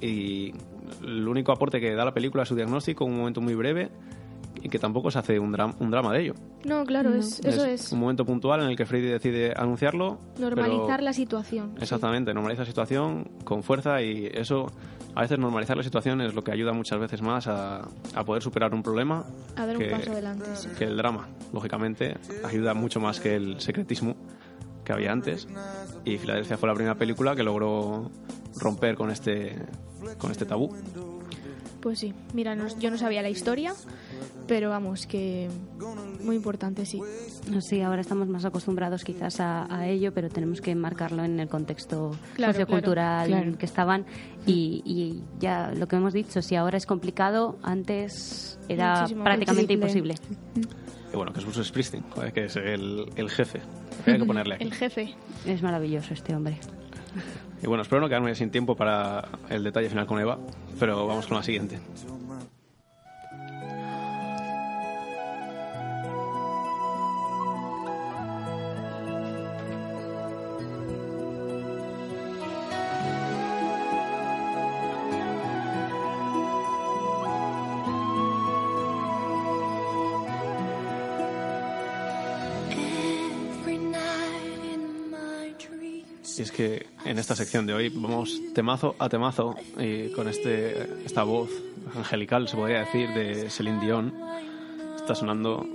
[0.00, 0.52] Y
[1.02, 3.90] el único aporte que da la película es su diagnóstico, un momento muy breve,
[4.62, 6.34] y que tampoco se hace un, dram- un drama de ello.
[6.64, 7.92] No, claro, es, eso es.
[7.92, 10.18] un momento puntual en el que Freddy decide anunciarlo.
[10.38, 11.74] Normalizar pero- la situación.
[11.80, 14.66] Exactamente, normaliza la situación con fuerza y eso,
[15.14, 18.42] a veces normalizar la situación es lo que ayuda muchas veces más a, a poder
[18.42, 19.24] superar un problema.
[19.56, 20.68] A dar un que, paso adelante, sí.
[20.78, 24.16] que el drama, lógicamente, ayuda mucho más que el secretismo,
[24.84, 25.46] que había antes.
[26.04, 28.10] Y Filadelfia fue la primera película que logró
[28.56, 29.56] romper con este,
[30.18, 30.74] con este tabú.
[31.80, 33.72] Pues sí, mira, no- yo no sabía la historia,
[34.48, 35.48] pero vamos, que
[36.24, 37.00] muy importante, sí.
[37.60, 41.48] Sí, ahora estamos más acostumbrados quizás a, a ello, pero tenemos que marcarlo en el
[41.48, 43.58] contexto Claro, sociocultural claro, claro.
[43.58, 44.06] que estaban.
[44.44, 49.78] Y, y ya lo que hemos dicho, si ahora es complicado, antes era Muchísimo prácticamente
[49.78, 50.14] posible.
[50.14, 50.68] imposible.
[51.12, 52.04] Y bueno, que es Bruce Springsteen,
[52.34, 53.60] que es el, el jefe.
[54.02, 54.64] Había que ponerle aquí.
[54.64, 55.14] El jefe.
[55.46, 56.58] Es maravilloso este hombre.
[57.62, 60.38] Y bueno, espero no quedarme sin tiempo para el detalle final con Eva,
[60.78, 61.80] pero vamos con la siguiente.
[86.38, 91.04] Y es que en esta sección de hoy vamos temazo a temazo y con este
[91.04, 91.50] esta voz
[91.96, 94.14] angelical, se podría decir, de Celine Dion.
[94.94, 95.66] Está sonando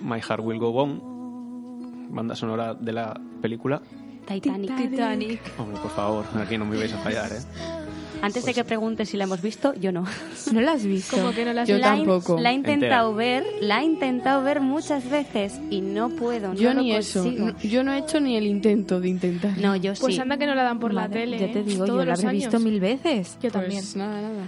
[0.00, 3.80] My Heart Will Go On, banda sonora de la película.
[4.26, 4.76] Titanic.
[4.76, 5.40] Titanic.
[5.56, 7.81] Hombre, por favor, aquí no me vais a fallar, ¿eh?
[8.20, 10.04] Antes de que preguntes si la hemos visto, yo no.
[10.52, 11.16] ¿No la has visto?
[11.16, 12.38] Como que no la has Yo he- tampoco.
[12.38, 13.40] la he intentado Entera.
[13.42, 16.54] ver, la he intentado ver muchas veces y no puedo.
[16.54, 17.22] Yo no lo ni eso.
[17.22, 17.46] consigo.
[17.46, 19.56] no- yo no he hecho ni el intento de intentar.
[19.58, 20.20] No, yo Pues sí.
[20.20, 21.38] anda que no la dan por la Madre, tele.
[21.38, 21.64] Ya te ¿eh?
[21.64, 22.42] digo, Todos yo la los habré años.
[22.52, 23.38] visto mil veces.
[23.42, 23.80] Yo también.
[23.80, 24.44] Pues nada, nada.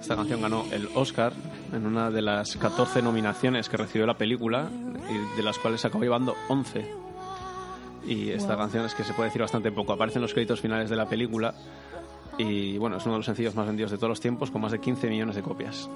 [0.00, 1.32] Esta canción ganó el Oscar
[1.72, 4.68] en una de las 14 nominaciones que recibió la película
[5.08, 6.84] y de las cuales acabó llevando 11.
[8.04, 9.92] Y esta canción es que se puede decir bastante poco.
[9.92, 11.54] Aparece en los créditos finales de la película
[12.38, 14.72] y bueno, es uno de los sencillos más vendidos de todos los tiempos con más
[14.72, 15.88] de 15 millones de copias.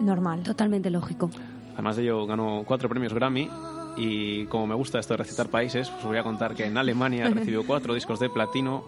[0.00, 0.42] Normal.
[0.42, 1.30] Totalmente lógico.
[1.74, 3.48] Además de ello, ganó cuatro premios Grammy
[3.96, 6.76] y como me gusta esto de recitar países, pues os voy a contar que en
[6.76, 8.84] Alemania recibió cuatro discos de platino,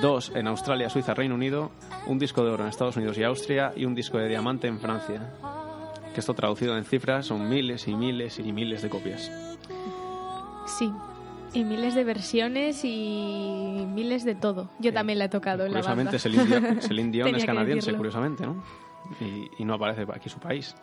[0.00, 1.70] dos en Australia, Suiza, Reino Unido,
[2.06, 4.78] un disco de oro en Estados Unidos y Austria y un disco de diamante en
[4.78, 5.34] Francia.
[6.14, 9.30] Que esto traducido en cifras son miles y miles y miles de copias.
[10.66, 10.92] Sí.
[11.54, 14.70] Y miles de versiones y miles de todo.
[14.78, 16.10] Yo también la he tocado en la banda.
[16.10, 18.62] Curiosamente, Celine Dion, es canadiense, curiosamente, ¿no?
[19.20, 20.74] Y, y no aparece aquí su país.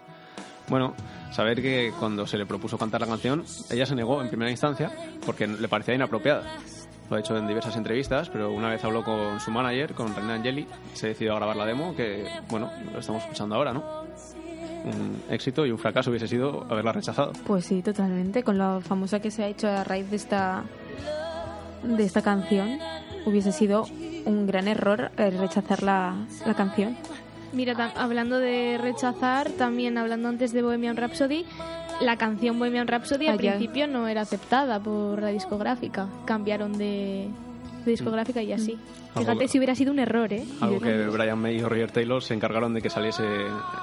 [0.69, 0.93] Bueno,
[1.31, 4.91] saber que cuando se le propuso cantar la canción, ella se negó en primera instancia
[5.25, 6.43] porque le parecía inapropiada.
[7.09, 10.33] Lo ha hecho en diversas entrevistas, pero una vez habló con su manager, con René
[10.33, 14.05] Angeli, se decidió a grabar la demo, que, bueno, lo estamos escuchando ahora, ¿no?
[14.85, 17.33] Un éxito y un fracaso hubiese sido haberla rechazado.
[17.45, 18.43] Pues sí, totalmente.
[18.43, 20.63] Con lo famosa que se ha hecho a raíz de esta
[21.83, 22.77] de esta canción,
[23.25, 23.85] hubiese sido
[24.25, 26.15] un gran error eh, rechazar la,
[26.45, 26.97] la canción.
[27.53, 31.45] Mira, hablando de rechazar, también hablando antes de Bohemian Rhapsody,
[32.01, 36.07] la canción Bohemian Rhapsody al principio no era aceptada por la discográfica.
[36.25, 37.29] Cambiaron de,
[37.89, 38.77] de discográfica y así.
[39.17, 40.45] Fíjate si hubiera sido un error, ¿eh?
[40.61, 43.23] Algo que Brian May y Roger Taylor se encargaron de que saliese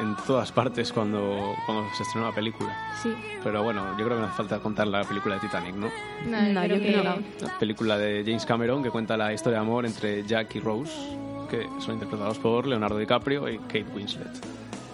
[0.00, 2.74] en todas partes cuando, cuando se estrenó la película.
[3.02, 3.12] Sí.
[3.42, 5.86] Pero bueno, yo creo que no hace falta contar la película de Titanic, ¿no?
[6.26, 7.46] No, creo yo creo que no.
[7.46, 10.92] La película de James Cameron que cuenta la historia de amor entre Jack y Rose,
[11.50, 14.28] que son interpretados por Leonardo DiCaprio y Kate Winslet,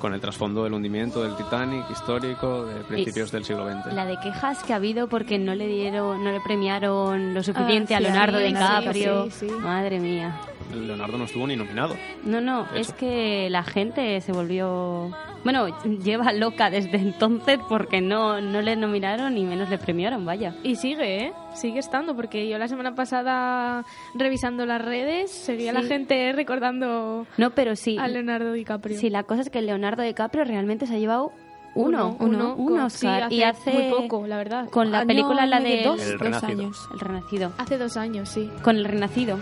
[0.03, 3.94] con el trasfondo del hundimiento del Titanic histórico de principios del siglo XX.
[3.94, 7.94] La de quejas que ha habido porque no le dieron, no le premiaron lo suficiente
[7.94, 9.30] Ah, a sí, Leonardo sí, DiCaprio.
[9.30, 9.55] sí, sí.
[9.62, 10.40] Madre mía.
[10.74, 11.94] Leonardo no estuvo ni nominado.
[12.24, 15.11] No, no, es que la gente se volvió...
[15.44, 20.55] Bueno, lleva loca desde entonces porque no, no le nominaron ni menos le premiaron, vaya.
[20.64, 21.32] Y sigue, ¿eh?
[21.55, 23.84] Sigue estando, porque yo la semana pasada,
[24.14, 25.88] revisando las redes, seguía la Sí.
[25.88, 28.98] gente recordando No, pero sí, a Leonardo DiCaprio.
[28.98, 31.32] sí, la cosa es que Leonardo DiCaprio realmente se ha llevado
[31.74, 33.28] uno, uno, un con- Oscar.
[33.30, 34.68] sí, y hace hace muy poco, la verdad.
[34.70, 36.53] Con la Ah, película no, la de dos, El dos Renacido.
[36.62, 36.88] años.
[36.92, 37.53] El Renacido.
[37.59, 38.50] Hace dos años, sí.
[38.62, 39.38] Con el Renacido.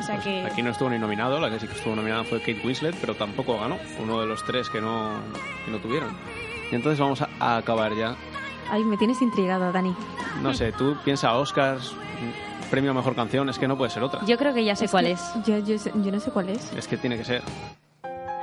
[0.00, 0.42] O sea que...
[0.44, 3.14] Aquí no estuvo ni nominado, la que sí que estuvo nominada fue Kate Winslet, pero
[3.14, 5.10] tampoco ganó, uno de los tres que no,
[5.64, 6.10] que no tuvieron.
[6.72, 8.16] Y entonces vamos a, a acabar ya.
[8.72, 9.94] Ay, me tienes intrigado, Dani.
[10.40, 11.94] No sé, tú piensa Oscars,
[12.70, 14.24] premio a mejor canción, es que no puede ser otra.
[14.24, 15.20] Yo creo que ya sé cuál que es.
[15.44, 16.72] Yo, yo, yo no sé cuál es.
[16.72, 17.42] Es que tiene que ser.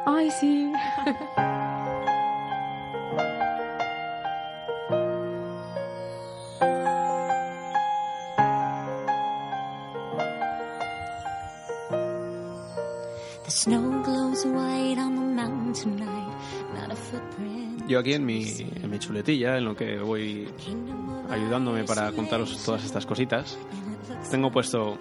[0.06, 0.72] Ay, sí.
[13.46, 16.36] The snow glows white on the mountain tonight,
[16.76, 17.59] not a footprint.
[17.90, 18.46] Yo aquí en mi,
[18.84, 20.48] en mi chuletilla, en lo que voy
[21.28, 23.58] ayudándome para contaros todas estas cositas,
[24.30, 25.00] tengo puesto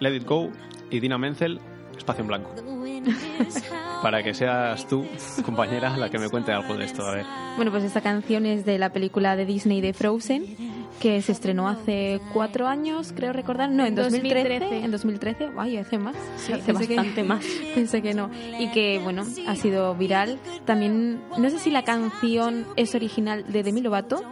[0.00, 0.50] Let It Go
[0.90, 1.58] y Dina Menzel,
[1.96, 2.54] espacio en blanco.
[4.02, 5.06] Para que seas tú,
[5.46, 7.06] compañera, la que me cuente algo de esto.
[7.06, 7.24] A ver.
[7.56, 10.65] Bueno, pues esta canción es de la película de Disney de Frozen
[11.00, 13.68] que se estrenó hace cuatro años, creo recordar.
[13.70, 14.48] No, en 2013.
[14.60, 14.84] 2013.
[14.84, 15.48] En 2013.
[15.58, 16.16] Ay, hace más.
[16.36, 17.44] Sí, hace Pensé que- bastante más.
[17.74, 18.30] Pensé que no.
[18.58, 20.38] Y que, bueno, ha sido viral.
[20.64, 24.22] También, no sé si la canción es original de Demi Lovato.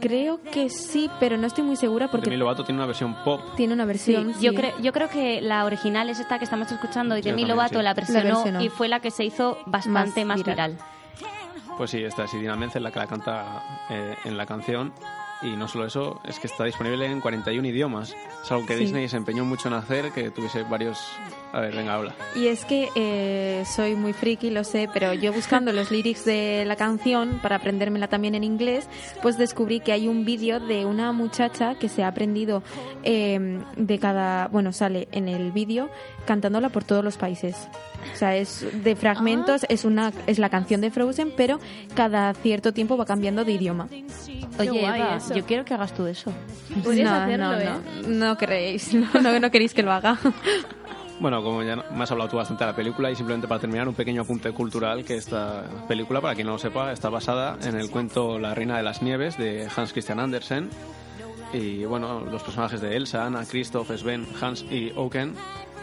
[0.00, 3.40] Creo que sí, pero no estoy muy segura porque Demi Lovato tiene una versión pop.
[3.56, 4.32] tiene una Sí, versión.
[4.40, 4.56] yo, sí.
[4.56, 7.78] creo, yo creo que la original es esta que estamos escuchando y Yo Demi Lovato
[7.78, 7.84] sí.
[7.84, 8.62] la versionó, versionó.
[8.62, 10.72] y fue la que se hizo bastante más, Más viral.
[10.72, 11.76] viral.
[11.76, 14.92] Pues sí, esta es Idina Menzel la que la canta eh, en la canción.
[15.42, 18.16] Y no solo eso, es que está disponible en 41 idiomas.
[18.42, 18.84] Es algo que Sí.
[18.84, 20.98] Disney se empeñó mucho en hacer, que tuviese varios...
[21.52, 22.14] A ver, venga, habla.
[22.34, 26.64] Y es que eh, soy muy friki, lo sé, pero yo buscando los lyrics de
[26.66, 28.88] la canción para aprendérmela también en inglés,
[29.22, 32.62] pues descubrí que hay un vídeo de una muchacha que se ha aprendido
[33.04, 35.88] eh, de cada, bueno, sale en el vídeo
[36.26, 37.68] cantándola por todos los países.
[38.12, 39.66] O sea, es de fragmentos, Ah.
[39.68, 41.58] es una es la canción de Frozen, pero
[41.94, 43.88] cada cierto tiempo va cambiando de idioma.
[44.58, 46.32] Oye, guay Eva, yo quiero que hagas tú eso.
[46.82, 47.68] Podrías no, hacerlo, no, ¿eh?
[48.06, 50.18] no, no queréis, no, no, no queréis que lo haga.
[51.18, 53.88] Bueno, como ya me has hablado tú bastante de la película y simplemente para terminar
[53.88, 57.74] un pequeño apunte cultural que esta película, para quien no lo sepa, está basada en
[57.74, 60.68] el cuento La Reina de las Nieves de Hans Christian Andersen
[61.54, 65.32] y bueno, los personajes de Elsa, Anna, Christoph, Sven, Hans y Oken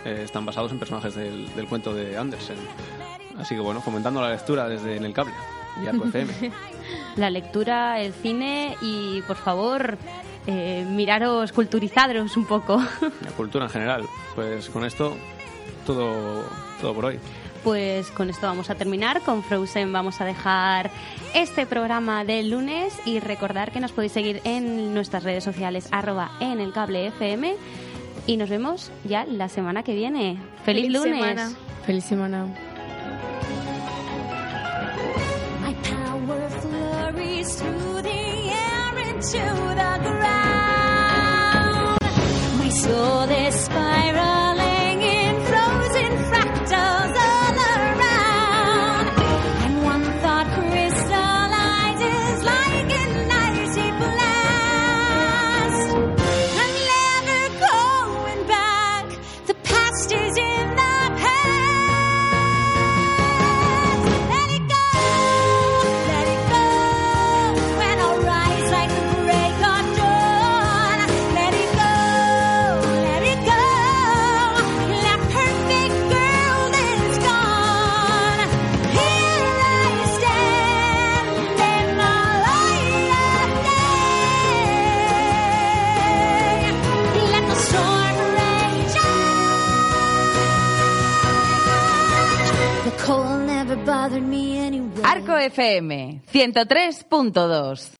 [0.05, 2.57] eh, están basados en personajes del, del cuento de Andersen.
[3.37, 5.33] Así que bueno, fomentando la lectura desde en el cable
[5.81, 6.33] y Arco FM.
[7.15, 9.97] La lectura, el cine y, por favor,
[10.47, 12.77] eh, miraros, culturizaros un poco.
[13.21, 14.03] la cultura en general.
[14.33, 15.15] Pues con esto,
[15.85, 16.43] todo,
[16.81, 17.19] todo por hoy.
[17.63, 19.21] Pues con esto vamos a terminar.
[19.21, 20.89] Con Frozen vamos a dejar
[21.35, 26.31] este programa del lunes y recordar que nos podéis seguir en nuestras redes sociales arroba
[26.39, 27.55] en el cable FM
[28.27, 30.37] y nos vemos ya la semana que viene.
[30.63, 31.19] ¡Feliz, Feliz lunes!
[31.19, 31.51] semana.
[31.85, 32.47] Feliz semana.
[42.59, 44.32] My soul is spiraling
[95.49, 97.75] FM 103.2